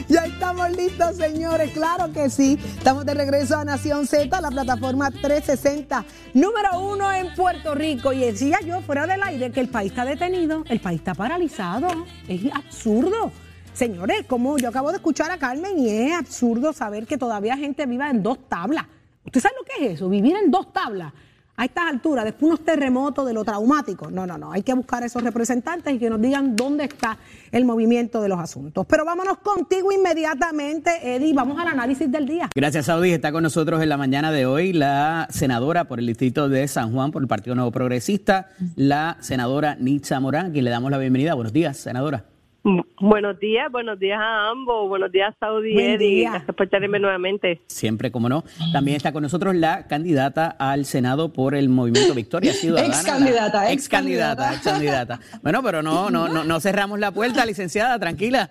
[0.08, 1.72] Ya estamos listos, señores.
[1.72, 2.60] Claro que sí.
[2.78, 8.14] Estamos de regreso a Nación Z, la plataforma 360, número uno en Puerto Rico.
[8.14, 11.88] Y decía yo fuera del aire que el país está detenido, el país está paralizado.
[12.28, 13.32] Es absurdo.
[13.74, 17.86] Señores, como yo acabo de escuchar a Carmen y es absurdo saber que todavía gente
[17.86, 18.86] viva en dos tablas.
[19.26, 20.10] ¿Usted sabe lo que es eso?
[20.10, 21.14] Vivir en dos tablas
[21.56, 24.10] a estas alturas, después unos terremotos de lo traumático.
[24.10, 24.52] No, no, no.
[24.52, 27.18] Hay que buscar a esos representantes y que nos digan dónde está
[27.52, 28.86] el movimiento de los asuntos.
[28.88, 31.34] Pero vámonos contigo inmediatamente, Eddie.
[31.34, 32.50] Vamos al análisis del día.
[32.56, 33.12] Gracias, Saudi.
[33.12, 36.92] Está con nosotros en la mañana de hoy la senadora por el distrito de San
[36.92, 40.98] Juan por el Partido Nuevo Progresista, la senadora Nitza Morán, a quien le damos la
[40.98, 41.36] bienvenida.
[41.36, 42.33] Buenos días, senadora.
[42.63, 47.62] Buenos días, buenos días a ambos, buenos días Saudi y Eddie, gracias por estarme nuevamente.
[47.67, 48.45] Siempre, como no.
[48.71, 52.88] También está con nosotros la candidata al Senado por el Movimiento Victoria Ciudadana.
[52.88, 55.19] ex candidata, ex candidata, ex candidata.
[55.41, 58.49] Bueno, pero no, no, no, no cerramos la puerta, licenciada, tranquila.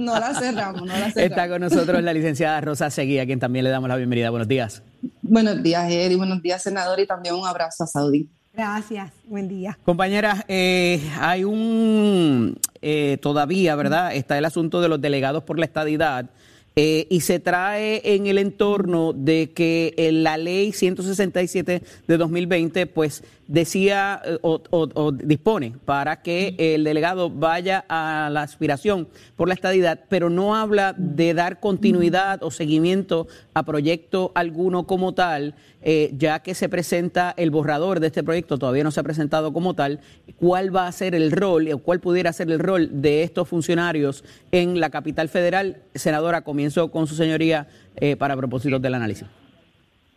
[0.00, 1.16] No la cerramos, no la cerramos.
[1.16, 4.30] Está con nosotros la licenciada Rosa Seguí, a quien también le damos la bienvenida.
[4.30, 4.82] Buenos días.
[5.22, 8.28] Buenos días, Eddie, buenos días, senador, y también un abrazo a Saudi.
[8.56, 9.76] Gracias, buen día.
[9.84, 14.14] Compañeras, eh, hay un, eh, todavía, ¿verdad?
[14.14, 16.30] Está el asunto de los delegados por la estadidad
[16.76, 22.86] eh, y se trae en el entorno de que eh, la ley 167 de 2020
[22.86, 29.54] pues decía eh, o, dispone para que el delegado vaya a la aspiración por la
[29.54, 35.54] estadidad, pero no habla de dar continuidad o seguimiento a proyecto alguno como tal,
[36.12, 39.74] ya que se presenta el borrador de este proyecto, todavía no se ha presentado como
[39.74, 40.00] tal,
[40.36, 44.24] cuál va a ser el rol o cuál pudiera ser el rol de estos funcionarios
[44.52, 45.82] en la capital federal.
[45.94, 49.26] Senadora, comienzo con su señoría eh, para propósitos del análisis.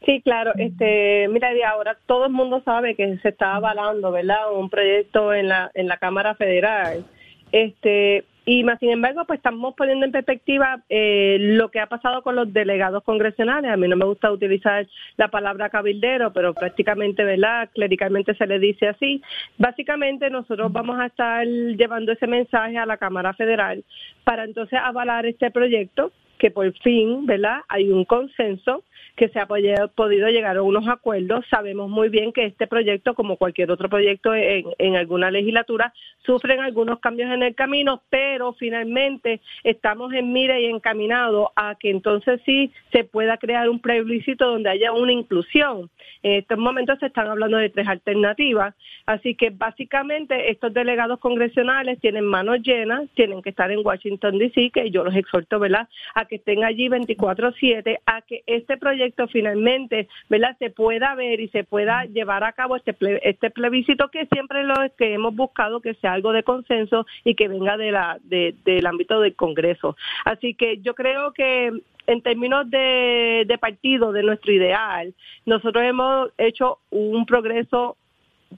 [0.07, 0.53] Sí, claro.
[0.57, 4.53] Este, mira, de ahora todo el mundo sabe que se está avalando, ¿verdad?
[4.53, 7.05] Un proyecto en la en la Cámara Federal.
[7.51, 12.21] Este, y más sin embargo, pues estamos poniendo en perspectiva eh, lo que ha pasado
[12.21, 13.69] con los delegados congresionales.
[13.69, 17.69] A mí no me gusta utilizar la palabra cabildero, pero prácticamente, ¿verdad?
[17.73, 19.21] Clericalmente se le dice así.
[19.57, 23.83] Básicamente nosotros vamos a estar llevando ese mensaje a la Cámara Federal
[24.23, 27.61] para entonces avalar este proyecto que por fin, ¿verdad?
[27.67, 28.83] Hay un consenso
[29.17, 31.43] que se ha podido llegar a unos acuerdos.
[31.49, 35.91] Sabemos muy bien que este proyecto, como cualquier otro proyecto en, alguna legislatura,
[36.23, 41.89] sufren algunos cambios en el camino, pero finalmente estamos en mira y encaminados a que
[41.89, 45.89] entonces sí se pueda crear un plebiscito donde haya una inclusión.
[46.21, 48.75] En estos momentos se están hablando de tres alternativas,
[49.07, 54.69] así que básicamente estos delegados congresionales tienen manos llenas, tienen que estar en Washington, D.C.,
[54.71, 60.07] que yo los exhorto, ¿verdad?, a que estén allí 24/7, a que este proyecto finalmente,
[60.29, 62.95] ¿verdad?, se pueda ver y se pueda llevar a cabo este,
[63.27, 67.47] este plebiscito que siempre lo que hemos buscado que sea algo de consenso y que
[67.47, 69.95] venga de la, del ámbito del Congreso.
[70.25, 71.71] Así que yo creo que
[72.07, 75.13] en términos de, de partido, de nuestro ideal,
[75.45, 77.97] nosotros hemos hecho un progreso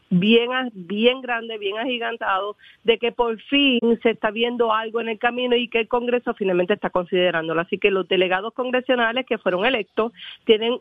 [0.09, 5.19] bien, bien grande, bien agigantado, de que por fin se está viendo algo en el
[5.19, 7.61] camino y que el Congreso finalmente está considerándolo.
[7.61, 10.11] Así que los delegados congresionales que fueron electos
[10.45, 10.79] tienen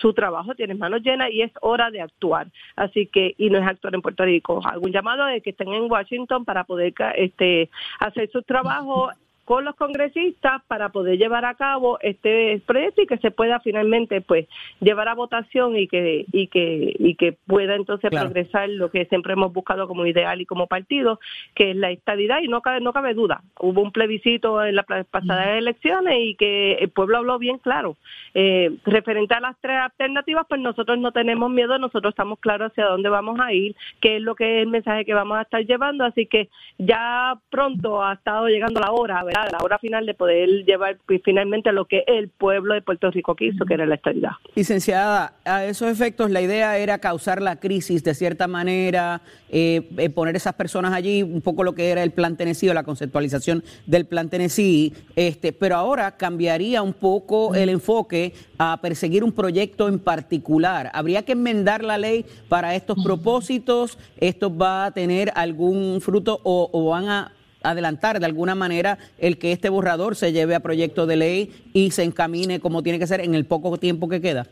[0.00, 2.48] su trabajo, tienen manos llenas y es hora de actuar.
[2.76, 5.90] Así que, y no es actuar en Puerto Rico, algún llamado de que estén en
[5.90, 9.10] Washington para poder este, hacer su trabajo
[9.44, 14.20] con los congresistas para poder llevar a cabo este proyecto y que se pueda finalmente
[14.20, 14.46] pues
[14.80, 19.34] llevar a votación y que y que y que pueda entonces progresar lo que siempre
[19.34, 21.20] hemos buscado como ideal y como partido
[21.54, 24.86] que es la estabilidad y no cabe no cabe duda hubo un plebiscito en las
[25.10, 27.96] pasadas elecciones y que el pueblo habló bien claro.
[28.34, 32.86] Eh, referente a las tres alternativas pues nosotros no tenemos miedo nosotros estamos claros hacia
[32.86, 35.64] dónde vamos a ir qué es lo que es el mensaje que vamos a estar
[35.64, 36.04] llevando.
[36.04, 40.48] Así que ya pronto ha estado llegando la hora a la hora final de poder
[40.64, 44.32] llevar finalmente lo que el pueblo de Puerto Rico quiso, que era la estabilidad.
[44.54, 50.10] Licenciada, a esos efectos la idea era causar la crisis de cierta manera, eh, eh,
[50.10, 53.64] poner esas personas allí, un poco lo que era el plan Tennessee o la conceptualización
[53.86, 59.88] del plan Tennessee, este, pero ahora cambiaría un poco el enfoque a perseguir un proyecto
[59.88, 60.90] en particular.
[60.94, 63.98] ¿Habría que enmendar la ley para estos propósitos?
[64.18, 67.32] ¿Esto va a tener algún fruto o van a
[67.64, 71.90] adelantar de alguna manera el que este borrador se lleve a proyecto de ley y
[71.90, 74.46] se encamine como tiene que ser en el poco tiempo que queda?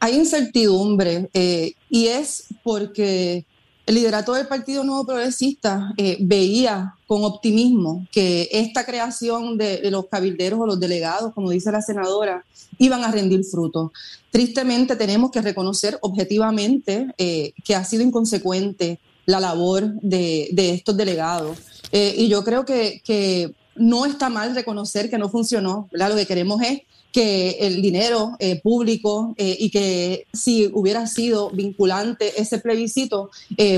[0.00, 3.44] Hay incertidumbre eh, y es porque
[3.88, 10.08] el liderato del Partido Nuevo Progresista eh, veía con optimismo que esta creación de, los
[10.08, 12.44] cabilderos o los delegados, como dice la senadora,
[12.76, 13.92] iban a rendir fruto.
[14.30, 21.58] Tristemente tenemos que reconocer objetivamente eh, que ha sido inconsecuente la labor de, estos delegados.
[21.92, 25.88] Eh, y yo creo que, no está mal reconocer que no funcionó.
[25.92, 26.80] Lo que queremos es
[27.12, 33.30] que el dinero eh, público eh, y que si hubiera sido vinculante ese plebiscito,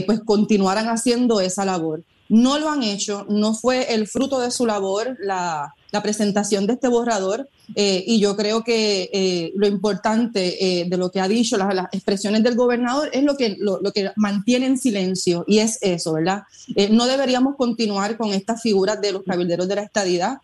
[0.07, 2.03] pues continuaran haciendo esa labor.
[2.31, 6.87] No lo han hecho, no fue el fruto de su labor la, presentación de este
[6.87, 11.57] borrador eh, y yo creo que eh, lo importante eh, de lo que ha dicho,
[11.57, 15.59] las, las, expresiones del gobernador, es lo que, lo, lo, que mantiene en silencio y
[15.59, 16.45] es eso, ¿verdad?
[16.93, 20.39] no deberíamos continuar con estas figuras de los cabilderos de la estadidad.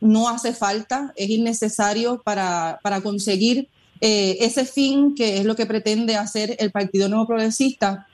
[0.00, 3.68] no hace falta, es innecesario para, para conseguir
[4.00, 8.08] ese fin que es lo que pretende hacer el Partido Nuevo Progresista.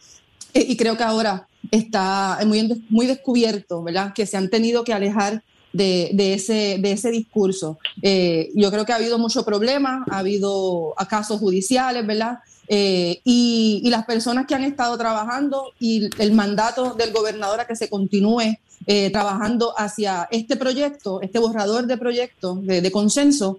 [0.53, 4.13] y creo que ahora está muy, muy descubierto, ¿verdad?
[4.13, 7.79] Que se han tenido que alejar de, ese, de ese discurso.
[8.03, 12.39] Eh, yo creo que ha habido mucho problema, ha habido casos judiciales, ¿verdad?
[12.69, 17.77] Eh, y, las personas que han estado trabajando y el mandato del gobernador a que
[17.77, 18.57] se continúe
[18.87, 23.59] eh, trabajando hacia este proyecto, este borrador de proyecto de, consenso,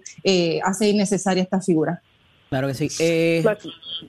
[0.64, 2.02] hace innecesaria esta figura.
[2.54, 2.88] Claro que sí.
[3.00, 3.44] Eh,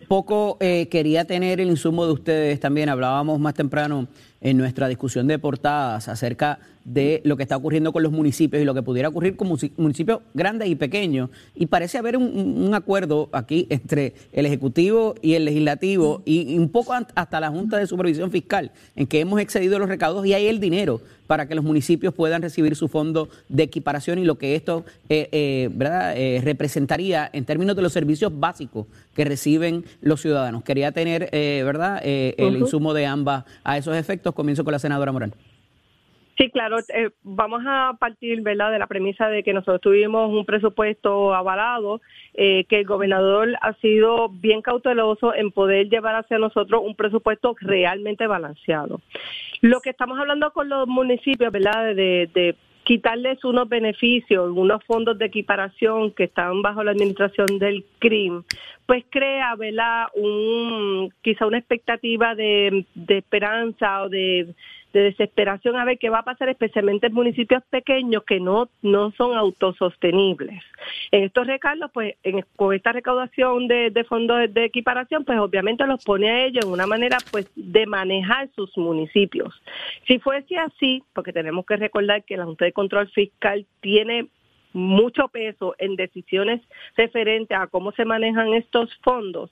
[0.08, 2.90] poco eh, quería tener el insumo de ustedes también.
[2.90, 4.08] Hablábamos más temprano
[4.40, 8.66] en nuestra discusión de portadas acerca de lo que está ocurriendo con los municipios y
[8.66, 11.32] lo que pudiera ocurrir con municipios grandes y pequeños.
[11.56, 16.94] Y parece haber un, acuerdo aquí entre el Ejecutivo y el Legislativo y, un poco
[16.94, 20.60] hasta la Junta de Supervisión Fiscal, en que hemos excedido los recaudos y hay el
[20.60, 24.86] dinero para que los municipios puedan recibir su fondo de equiparación y lo que esto
[25.10, 26.14] eh, eh, ¿verdad?
[26.18, 30.64] Eh, representaría en términos de los servicios básicos que reciben los ciudadanos.
[30.64, 32.02] Quería tener ¿verdad?
[32.04, 34.34] el insumo de ambas a esos efectos.
[34.34, 35.34] Comienzo con la senadora Morán.
[36.38, 38.72] Sí, claro, eh, vamos a partir ¿verdad?
[38.72, 42.02] de la premisa de que nosotros tuvimos un presupuesto avalado,
[42.34, 47.56] eh, que el gobernador ha sido bien cauteloso en poder llevar hacia nosotros un presupuesto
[47.62, 49.00] realmente balanceado.
[49.66, 51.96] Lo que estamos hablando con los municipios, ¿verdad?
[51.96, 58.44] De, quitarles unos beneficios, unos fondos de equiparación que están bajo la administración del CRIM,
[58.86, 60.06] pues crea, ¿verdad?
[60.14, 64.54] Un, quizá una expectativa de, de esperanza o de
[64.96, 69.12] de desesperación a ver qué va a pasar, especialmente en municipios pequeños que no, no
[69.12, 70.64] son autosostenibles.
[71.12, 72.16] En estos recargos, pues
[72.56, 76.88] con esta recaudación de, fondos de, equiparación, pues obviamente los pone a ellos en una
[76.88, 79.62] manera pues de manejar sus municipios.
[80.08, 84.28] Si fuese así, porque tenemos que recordar que la Junta de Control Fiscal tiene
[84.76, 86.62] mucho peso en decisiones
[86.98, 89.50] referentes a cómo se manejan estos fondos,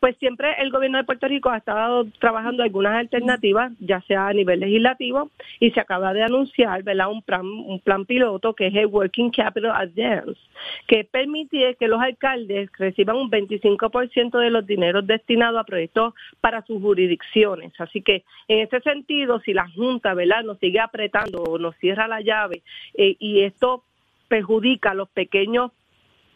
[0.00, 4.32] pues siempre el gobierno de Puerto Rico ha estado trabajando algunas alternativas, ya sea a
[4.32, 7.08] nivel legislativo, y se acaba de anunciar ¿verdad?
[7.08, 10.40] Un, plan, un plan piloto que es el Working Capital Advance,
[10.88, 16.66] que permite que los alcaldes reciban un 25% de los dineros destinados a proyectos para
[16.66, 17.72] sus jurisdicciones.
[17.78, 20.42] Así que en ese sentido, si la Junta ¿verdad?
[20.42, 22.62] nos sigue apretando o nos cierra la llave
[22.94, 23.84] eh, y esto
[24.32, 25.72] perjudica a los pequeños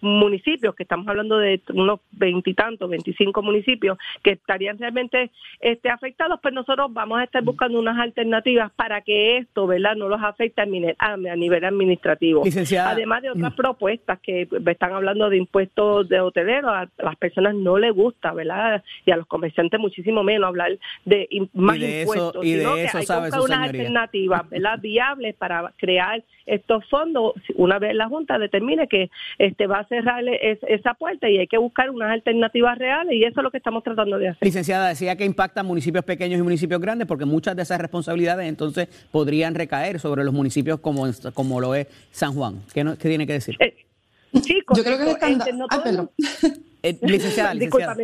[0.01, 5.31] municipios, que estamos hablando de unos veintitantos, veinticinco municipios que estarían realmente
[5.61, 10.09] este, afectados, pues nosotros vamos a estar buscando unas alternativas para que esto, ¿verdad?, no
[10.09, 12.43] los afecte a, nivel administrativo.
[12.85, 13.57] Además de otras mm.
[13.57, 18.83] propuestas que están hablando de impuestos de hoteleros, a las personas no les gusta, ¿verdad?,
[19.05, 23.07] y a los comerciantes muchísimo menos hablar de más impuestos, y de eso, que hay
[23.07, 28.87] que buscar unas alternativas, ¿verdad?, viables para crear estos fondos una vez la Junta determine
[28.89, 30.39] que este va a cerrarle
[30.69, 33.83] esa puerta y hay que buscar unas alternativas reales y eso es lo que estamos
[33.83, 34.47] tratando de hacer.
[34.47, 38.89] Licenciada, decía que impacta municipios pequeños y municipios grandes porque muchas de esas responsabilidades entonces
[39.11, 42.63] podrían recaer sobre los municipios como, como lo es San Juan.
[42.73, 43.57] ¿Qué, no, qué tiene que decir?
[43.61, 43.75] Eh,
[44.43, 45.51] sí, Yo creo que es este,
[46.83, 47.97] eh, licenciada, licenciada.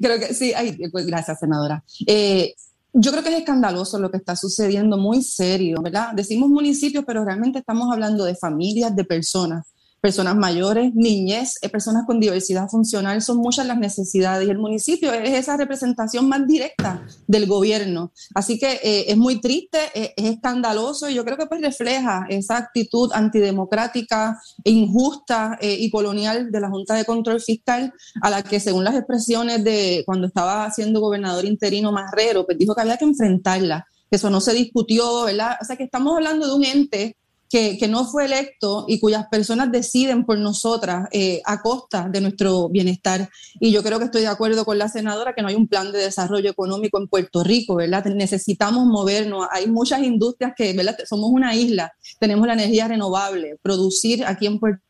[0.00, 1.82] Creo que sí, ay, pues, gracias, senadora.
[2.06, 2.54] Eh,
[2.94, 6.12] yo creo que es escandaloso lo que está sucediendo, muy serio, ¿verdad?
[6.14, 9.73] Decimos municipios, pero realmente estamos hablando de familias, de personas
[10.04, 15.10] personas mayores, niñez, eh, personas con diversidad funcional, son muchas las necesidades y el municipio
[15.14, 18.12] es esa representación más directa del gobierno.
[18.34, 22.26] Así que eh, es muy triste, eh, es escandaloso y yo creo que pues refleja
[22.28, 27.90] esa actitud antidemocrática, injusta y colonial de la Junta de Control Fiscal
[28.20, 32.74] a la que según las expresiones de cuando estaba siendo gobernador interino Marrero, pues dijo
[32.74, 35.56] que había que enfrentarla, que eso no se discutió, ¿verdad?
[35.62, 37.16] O sea que estamos hablando de un ente
[37.48, 42.68] que, no fue electo y cuyas personas deciden por nosotras eh, a costa de nuestro
[42.68, 43.28] bienestar.
[43.60, 45.92] Y yo creo que estoy de acuerdo con la senadora que no hay un plan
[45.92, 48.04] de desarrollo económico en Puerto Rico, ¿verdad?
[48.06, 49.46] Necesitamos movernos.
[49.52, 50.96] Hay muchas industrias que, ¿verdad?
[51.08, 54.80] Somos una isla, tenemos la energía renovable, producir aquí en Puerto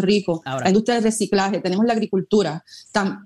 [0.00, 2.64] Rico, la industria del reciclaje, tenemos la agricultura.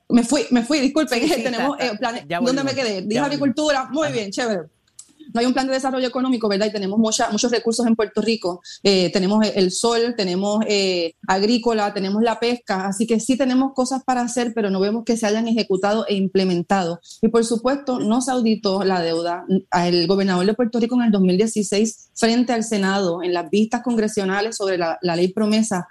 [0.08, 1.92] me fui, me fui, disculpen, tenemos eh,
[2.40, 3.02] ¿Dónde me quedé?
[3.02, 4.77] Dije agricultura, muy bien, chévere
[5.32, 6.66] no hay un plan de desarrollo económico, ¿verdad?
[6.66, 8.60] Y tenemos muchos recursos en Puerto Rico.
[8.82, 14.02] Eh, tenemos el sol, tenemos eh, agrícola, tenemos la pesca, así que sí tenemos cosas
[14.04, 17.00] para hacer, pero no vemos que se hayan ejecutado e implementado.
[17.22, 19.44] Y por supuesto, no se auditó la deuda.
[19.72, 24.56] El gobernador de Puerto Rico en el 2016, frente al Senado, en las vistas congresionales
[24.56, 25.88] sobre la ley promesa,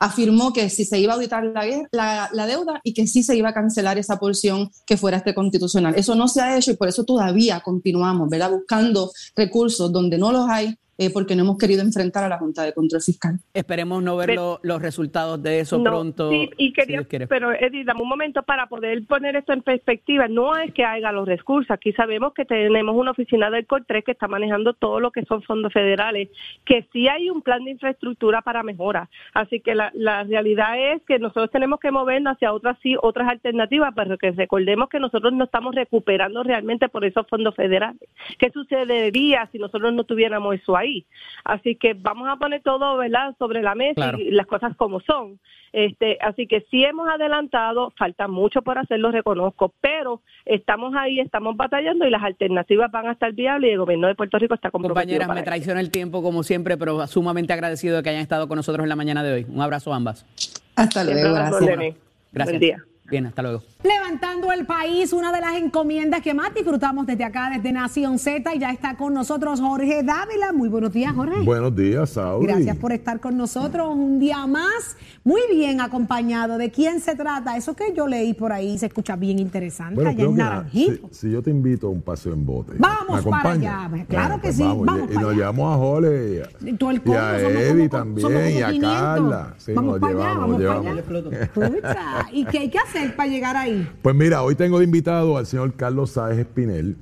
[0.00, 3.50] afirmó que si se iba a auditar la, la, deuda y que sí se iba
[3.50, 5.94] a cancelar esa porción que fuera este constitucional.
[5.94, 8.50] Eso no se ha hecho y por eso todavía continuamos, ¿verdad?
[8.50, 12.62] Buscando recursos donde no los hay eh, porque no hemos querido enfrentar a la Junta
[12.62, 13.38] de Control Fiscal.
[13.54, 16.28] Esperemos no ver los resultados de eso pronto.
[16.28, 20.28] Sí, y quería, pero Edith, dame un momento para poder poner esto en perspectiva.
[20.28, 24.12] No es que haya los recursos, aquí sabemos que tenemos una oficina del COR3 que
[24.12, 26.28] está manejando todo lo que son fondos federales,
[26.66, 29.08] que sí hay un plan de infraestructura para mejora.
[29.32, 33.26] Así que la, la realidad es que nosotros tenemos que movernos hacia otras sí, otras
[33.26, 38.02] alternativas, pero que recordemos que nosotros no estamos recuperando realmente por esos fondos federales.
[38.38, 40.89] ¿Qué sucedería si nosotros no tuviéramos eso ahí?
[40.90, 41.04] País.
[41.44, 45.38] Así que vamos a poner todo, ¿verdad?, sobre la mesa y las cosas como son.
[45.72, 51.56] Este, así que sí hemos adelantado, falta mucho por hacerlo, reconozco, pero estamos ahí, estamos
[51.56, 54.70] batallando y las alternativas van a estar viables y el gobierno de Puerto Rico está
[54.70, 55.18] comprometido.
[55.18, 58.56] Compañeras, me traiciona el tiempo como siempre, pero sumamente agradecido de que hayan estado con
[58.56, 59.46] nosotros en la mañana de hoy.
[59.48, 60.26] Un abrazo a ambas.
[60.74, 61.34] Hasta luego.
[61.34, 61.96] Gracias.
[62.32, 62.60] Gracias.
[62.60, 62.89] día.
[63.10, 63.62] Bien, hasta luego.
[63.82, 68.54] Levantando el país, una de las encomiendas que más disfrutamos desde acá, desde Nación Z,
[68.54, 70.52] y ya está con nosotros Jorge Dávila.
[70.52, 71.40] Muy buenos días, Jorge.
[71.42, 72.46] Buenos días, Saúl.
[72.46, 76.56] Gracias por estar con nosotros un día más, muy bien acompañado.
[76.56, 77.56] ¿De quién se trata?
[77.56, 81.08] Eso que yo leí por ahí se escucha bien interesante, allá en Naranjito.
[81.10, 82.74] Si, yo te invito a un paseo en bote.
[82.78, 84.62] Vamos para allá, claro que pues sí.
[84.62, 89.54] Vamos, y, nos llevamos a Jorge y a, y también y a Carla.
[89.74, 92.28] vamos para allá, vamos para allá.
[92.32, 92.99] ¿Y qué hay que hacer?
[93.08, 93.88] Para llegar ahí?
[94.02, 96.96] Pues mira, hoy tengo de invitado al señor Carlos Sáez Espinel,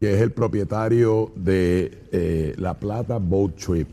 [0.00, 3.88] que es el propietario de eh, La Plata Boat Trip.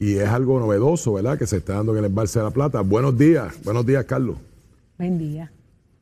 [0.00, 1.38] Y es algo novedoso, ¿verdad?
[1.38, 2.80] Que se está dando en el embalse de La Plata.
[2.80, 4.36] Buenos días, buenos días, Carlos.
[4.98, 5.50] Buen día.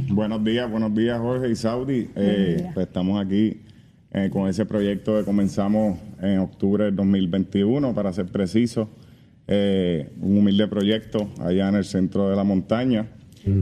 [0.08, 2.10] Buenos días, buenos días, Jorge y Saudi.
[2.16, 3.60] Eh, pues estamos aquí
[4.10, 8.88] eh, con ese proyecto que comenzamos en octubre del 2021, para ser preciso.
[9.46, 13.06] un humilde proyecto allá en el centro de la montaña.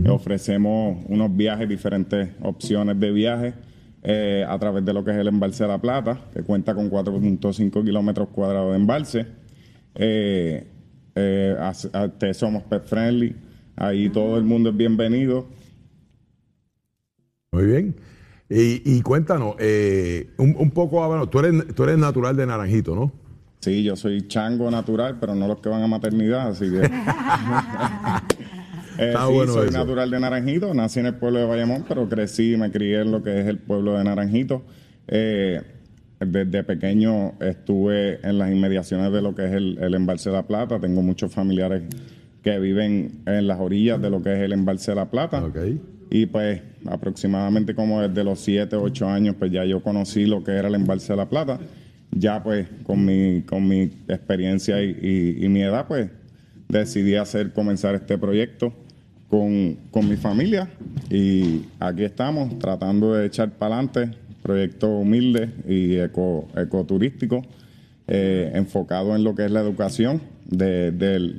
[0.09, 3.55] Ofrecemos unos viajes, diferentes opciones de viaje
[4.03, 6.91] eh, a través de lo que es el embalse de La Plata, que cuenta con
[6.91, 9.27] 4.5 kilómetros cuadrados de embalse.
[9.95, 10.67] Eh,
[11.15, 13.35] eh, somos pet friendly,
[13.77, 15.47] ahí todo el mundo es bienvenido.
[17.53, 17.97] Muy bien.
[18.49, 19.55] Y, cuéntanos,
[20.39, 23.13] un, un, poco, bueno, tú eres, tú eres natural de Naranjito, ¿no?
[23.61, 26.81] Sí, yo soy chango natural, pero no los que van a maternidad, así que...
[28.99, 32.57] Eh, sí, soy natural de Naranjito, nací en el pueblo de Bayamón, pero crecí y
[32.57, 34.63] me crié en lo que es el pueblo de Naranjito.
[35.09, 35.61] Eh,
[36.21, 40.79] desde pequeño estuve en las inmediaciones de lo que es el, embalse de la Plata.
[40.79, 41.83] Tengo muchos familiares
[42.43, 45.43] que viven en las orillas de lo que es el embalse de la Plata.
[46.11, 50.53] Y pues aproximadamente como desde los 7, 8 años, pues ya yo conocí lo que
[50.53, 51.59] era el embalse de la Plata.
[52.11, 56.11] Ya pues con mi, con mi experiencia y, y mi edad, pues
[56.71, 58.73] decidí hacer, comenzar este proyecto
[59.29, 60.69] con, con mi familia
[61.11, 67.43] y aquí estamos tratando de echar para adelante proyecto humilde y eco, ecoturístico
[68.13, 70.99] eh, enfocado en lo que es la educación del,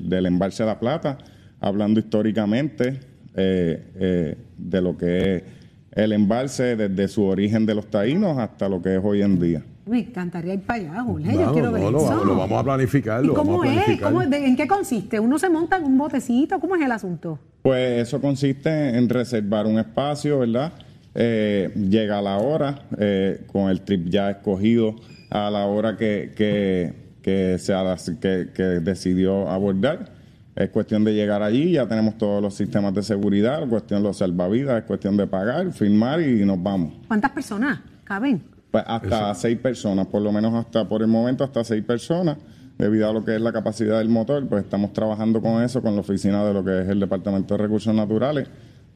[0.10, 1.18] del, embalse de la plata,
[1.60, 3.00] hablando históricamente
[3.36, 5.44] eh, eh, de lo que es
[5.92, 9.64] el embalse desde su origen de los taínos hasta lo que es hoy en día.
[9.86, 11.34] Me encantaría ir para allá, Jorge.
[11.34, 12.24] Yo quiero ver lo, eso.
[12.24, 13.26] Lo, vamos a planificar.
[13.28, 13.88] cómo es?
[13.88, 15.20] ¿En qué consiste?
[15.20, 16.60] ¿Uno se monta en un botecito?
[16.60, 17.40] ¿Cómo es el asunto?
[17.62, 20.74] Pues eso consiste en reservar un espacio, ¿verdad?
[21.14, 24.96] Eh, llega la hora, eh, con el trip ya escogido
[25.30, 27.74] a la hora que, que, que, se,
[28.20, 30.22] que, que decidió abordar.
[30.56, 34.18] Es cuestión de llegar allí, ya tenemos todos los sistemas de seguridad, cuestión de los
[34.18, 36.94] salvavidas, es cuestión de pagar, firmar y nos vamos.
[37.08, 38.44] ¿Cuántas personas caben?
[38.72, 42.38] Pues hasta seis personas, por lo menos hasta por el momento hasta seis personas,
[42.78, 45.94] debido a lo que es la capacidad del motor, pues estamos trabajando con eso, con
[45.94, 48.48] la oficina de lo que es el Departamento de Recursos Naturales,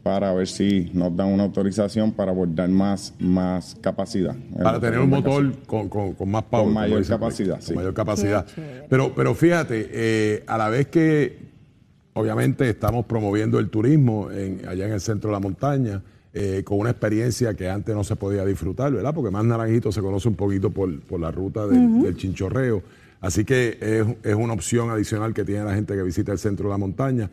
[0.02, 4.36] para ver si nos dan una autorización para abordar más, más capacidad.
[4.62, 6.66] Para tener un motor con, con, más power.
[6.66, 7.74] Con mayor capacidad, sí.
[7.74, 8.46] mayor capacidad.
[8.88, 11.40] Pero, pero fíjate, eh, a la vez que
[12.14, 16.02] obviamente estamos promoviendo el turismo en, allá en el centro de la montaña,
[16.38, 19.14] eh, con una experiencia que antes no se podía disfrutar, ¿verdad?
[19.14, 22.84] Porque más Naranjito se conoce un poquito por, la ruta del, chinchorreo.
[23.22, 26.74] Así que es, una opción adicional que tiene la gente que visita el centro de
[26.74, 27.30] la montaña.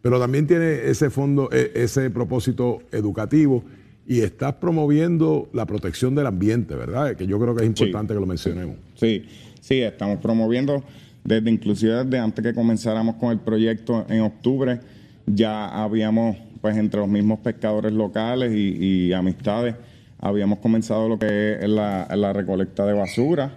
[0.00, 3.64] Pero también tiene ese fondo, e, ese propósito educativo
[4.06, 7.16] y estás promoviendo la protección del ambiente, ¿verdad?
[7.16, 8.76] Que yo creo que es importante que lo mencionemos.
[8.94, 9.24] Sí,
[9.60, 10.84] sí, estamos promoviendo
[11.24, 14.78] desde inclusive desde antes que comenzáramos con el proyecto en octubre,
[15.26, 19.74] ya habíamos pues entre los mismos pescadores locales y, amistades
[20.18, 23.52] habíamos comenzado lo que es la, recolecta de basura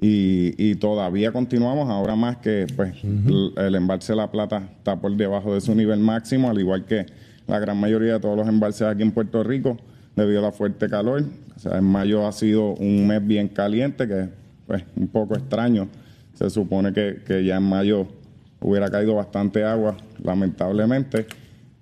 [0.00, 5.52] y, todavía continuamos, ahora más que pues el, embalse de La Plata está por debajo
[5.52, 7.04] de su nivel máximo, al igual que
[7.46, 9.76] la gran mayoría de todos los embalses aquí en Puerto Rico,
[10.16, 11.24] debido a la fuerte calor.
[11.56, 14.30] O sea, en mayo ha sido un mes bien caliente, que
[14.66, 15.88] pues un poco extraño.
[16.32, 18.06] Se supone que, que ya en mayo
[18.60, 21.26] hubiera caído bastante agua, lamentablemente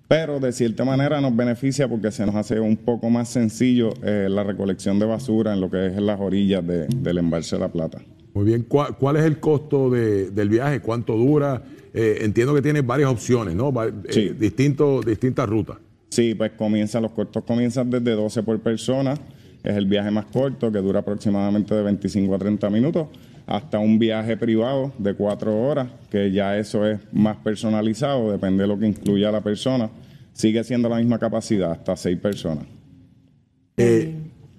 [0.09, 4.29] pero de cierta manera nos beneficia porque se nos hace un poco más sencillo eh,
[4.31, 7.69] la recolección de basura en lo que es en las orillas del embalse de La
[7.69, 8.03] Plata.
[8.35, 10.81] Muy bien, ¿cuál, es el costo del viaje?
[10.81, 11.63] ¿Cuánto dura?
[11.93, 13.73] Eh, entiendo que tiene varias opciones, ¿no?
[13.85, 14.31] Eh, sí.
[14.31, 15.77] distintas rutas.
[16.11, 19.15] Sí, pues comienzan, los costos comienzan desde 12 por persona,
[19.63, 23.09] es el viaje más corto que dura aproximadamente de 25 a 30 minutos
[23.47, 28.69] hasta un viaje privado de cuatro horas, que ya eso es más personalizado, depende de
[28.69, 29.91] lo que incluya la persona.
[30.33, 32.65] Sigue siendo la misma capacidad, hasta seis personas.
[33.77, 34.15] Eh,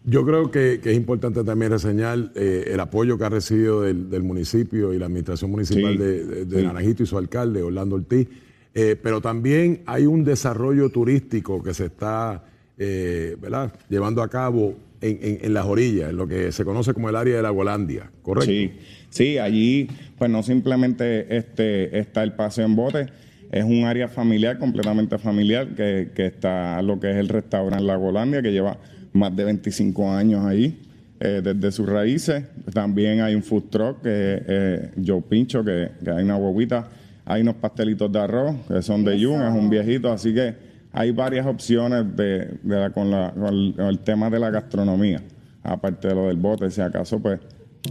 [0.06, 4.94] yo creo que, es importante también reseñar eh, el apoyo que ha recibido del, municipio
[4.94, 8.28] y la administración municipal de, Naranjito y su alcalde, Orlando Ortiz,
[8.74, 12.44] eh, pero también hay un desarrollo turístico que se está
[12.78, 14.76] llevando a cabo
[15.06, 18.52] en, las orillas, en lo que se conoce como el área de la Golandia, ¿correcto?
[18.52, 18.72] Sí,
[19.10, 19.88] sí, allí
[20.18, 23.08] pues no simplemente este, está el paseo en bote,
[23.52, 27.96] es un área familiar, completamente familiar, que, que está lo que es el restaurante La
[27.96, 28.78] Golandia, que lleva
[29.14, 30.78] más de 25 años ahí,
[31.20, 32.44] eh, desde sus raíces.
[32.74, 36.90] También hay un food truck, que eh, yo pincho, que, hay una huevita.
[37.24, 40.54] Hay unos pastelitos de arroz, que son de Yun, es un viejito, así que
[40.96, 42.58] hay varias opciones de,
[42.94, 45.22] con, el, tema de la gastronomía,
[45.62, 47.42] aparte de lo del bote, si acaso pues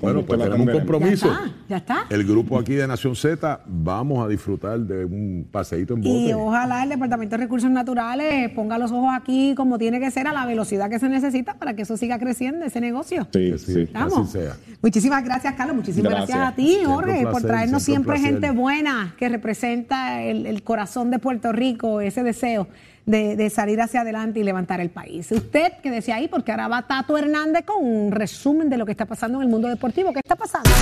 [0.00, 1.30] bueno, pues tenemos un compromiso.
[1.68, 6.00] Ya está, El grupo aquí de Nación Z vamos a disfrutar de un paseíto en
[6.00, 6.10] bote.
[6.10, 10.26] Y ojalá el Departamento de Recursos Naturales ponga los ojos aquí como tiene que ser
[10.26, 13.28] a la velocidad que se necesita para que eso siga creciendo, ese negocio.
[13.32, 14.56] Sí, sí, así sea.
[14.82, 15.76] Muchísimas gracias, Carlos.
[15.76, 21.18] Muchísimas gracias, a ti, Jorge, por traernos siempre, gente buena que representa el corazón de
[21.18, 22.68] Puerto Rico, ese deseo
[23.08, 25.30] de, salir hacia adelante y levantar el país.
[25.32, 28.92] Usted, que decía ahí, porque ahora va Tato Hernández con un resumen de lo que
[28.92, 30.12] está pasando en el mundo deportivo.
[30.12, 30.70] ¿Qué está pasando?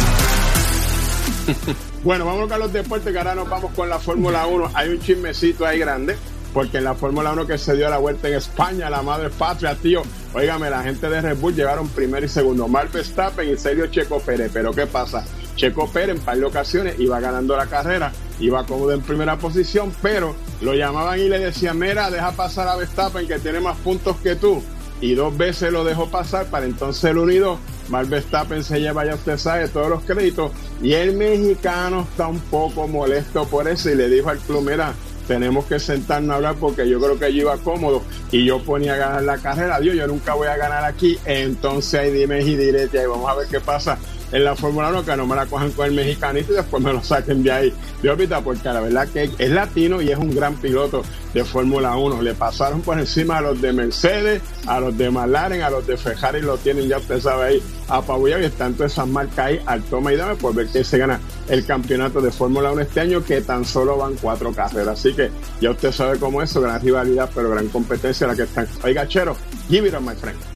[2.03, 4.71] Bueno, vamos a los deportes, que ahora nos vamos con la Fórmula 1.
[4.75, 6.17] Hay un chismecito ahí grande,
[6.53, 9.75] porque en la Fórmula 1 que se dio la vuelta en España, la madre patria,
[9.75, 10.03] tío,
[10.33, 14.21] óigame, la gente de Red Bull llevaron primero y segundo, Mark Verstappen y Sergio Checo
[14.21, 15.25] Pérez, pero ¿qué pasa?
[15.57, 19.93] Checo Pérez en par de ocasiones iba ganando la carrera, iba cómodo en primera posición,
[20.03, 24.17] pero lo llamaban y le decían, mira, deja pasar a Verstappen que tiene más puntos
[24.19, 24.63] que tú.
[25.01, 27.59] Y dos veces lo dejó pasar para entonces el unido.
[27.89, 30.53] Mal Verstappen se lleva, ya usted sabe, todos los créditos.
[30.83, 34.95] Y el mexicano está un poco molesto por eso y le dijo al club, mira,
[35.29, 38.95] tenemos que sentarnos a hablar porque yo creo que yo iba cómodo y yo ponía
[38.95, 39.81] a ganar la carrera.
[39.81, 41.19] Dios, yo nunca voy a ganar aquí.
[41.25, 43.99] Entonces ahí dime y direte y vamos a ver qué pasa
[44.33, 46.93] en la Fórmula 1 que no me la cojan con el mexicanito y después me
[46.93, 47.73] lo saquen de ahí
[48.03, 51.03] de órbita, porque la verdad que es latino y es un gran piloto
[51.33, 52.23] de Fórmula 1.
[52.23, 55.97] Le pasaron por encima a los de Mercedes, a los de McLaren, a los de
[55.97, 59.83] Ferrari, lo tienen, ya usted sabe ahí, apabullado y están todas esas marcas ahí al
[59.85, 63.25] toma y dame por ver que se gana el campeonato de Fórmula 1 este año,
[63.25, 64.99] que tan solo van cuatro carreras.
[64.99, 68.67] Así que ya usted sabe cómo es gran rivalidad, pero gran competencia la que están.
[68.83, 69.37] Oiga, Chero,
[69.69, 70.56] give it on, my friend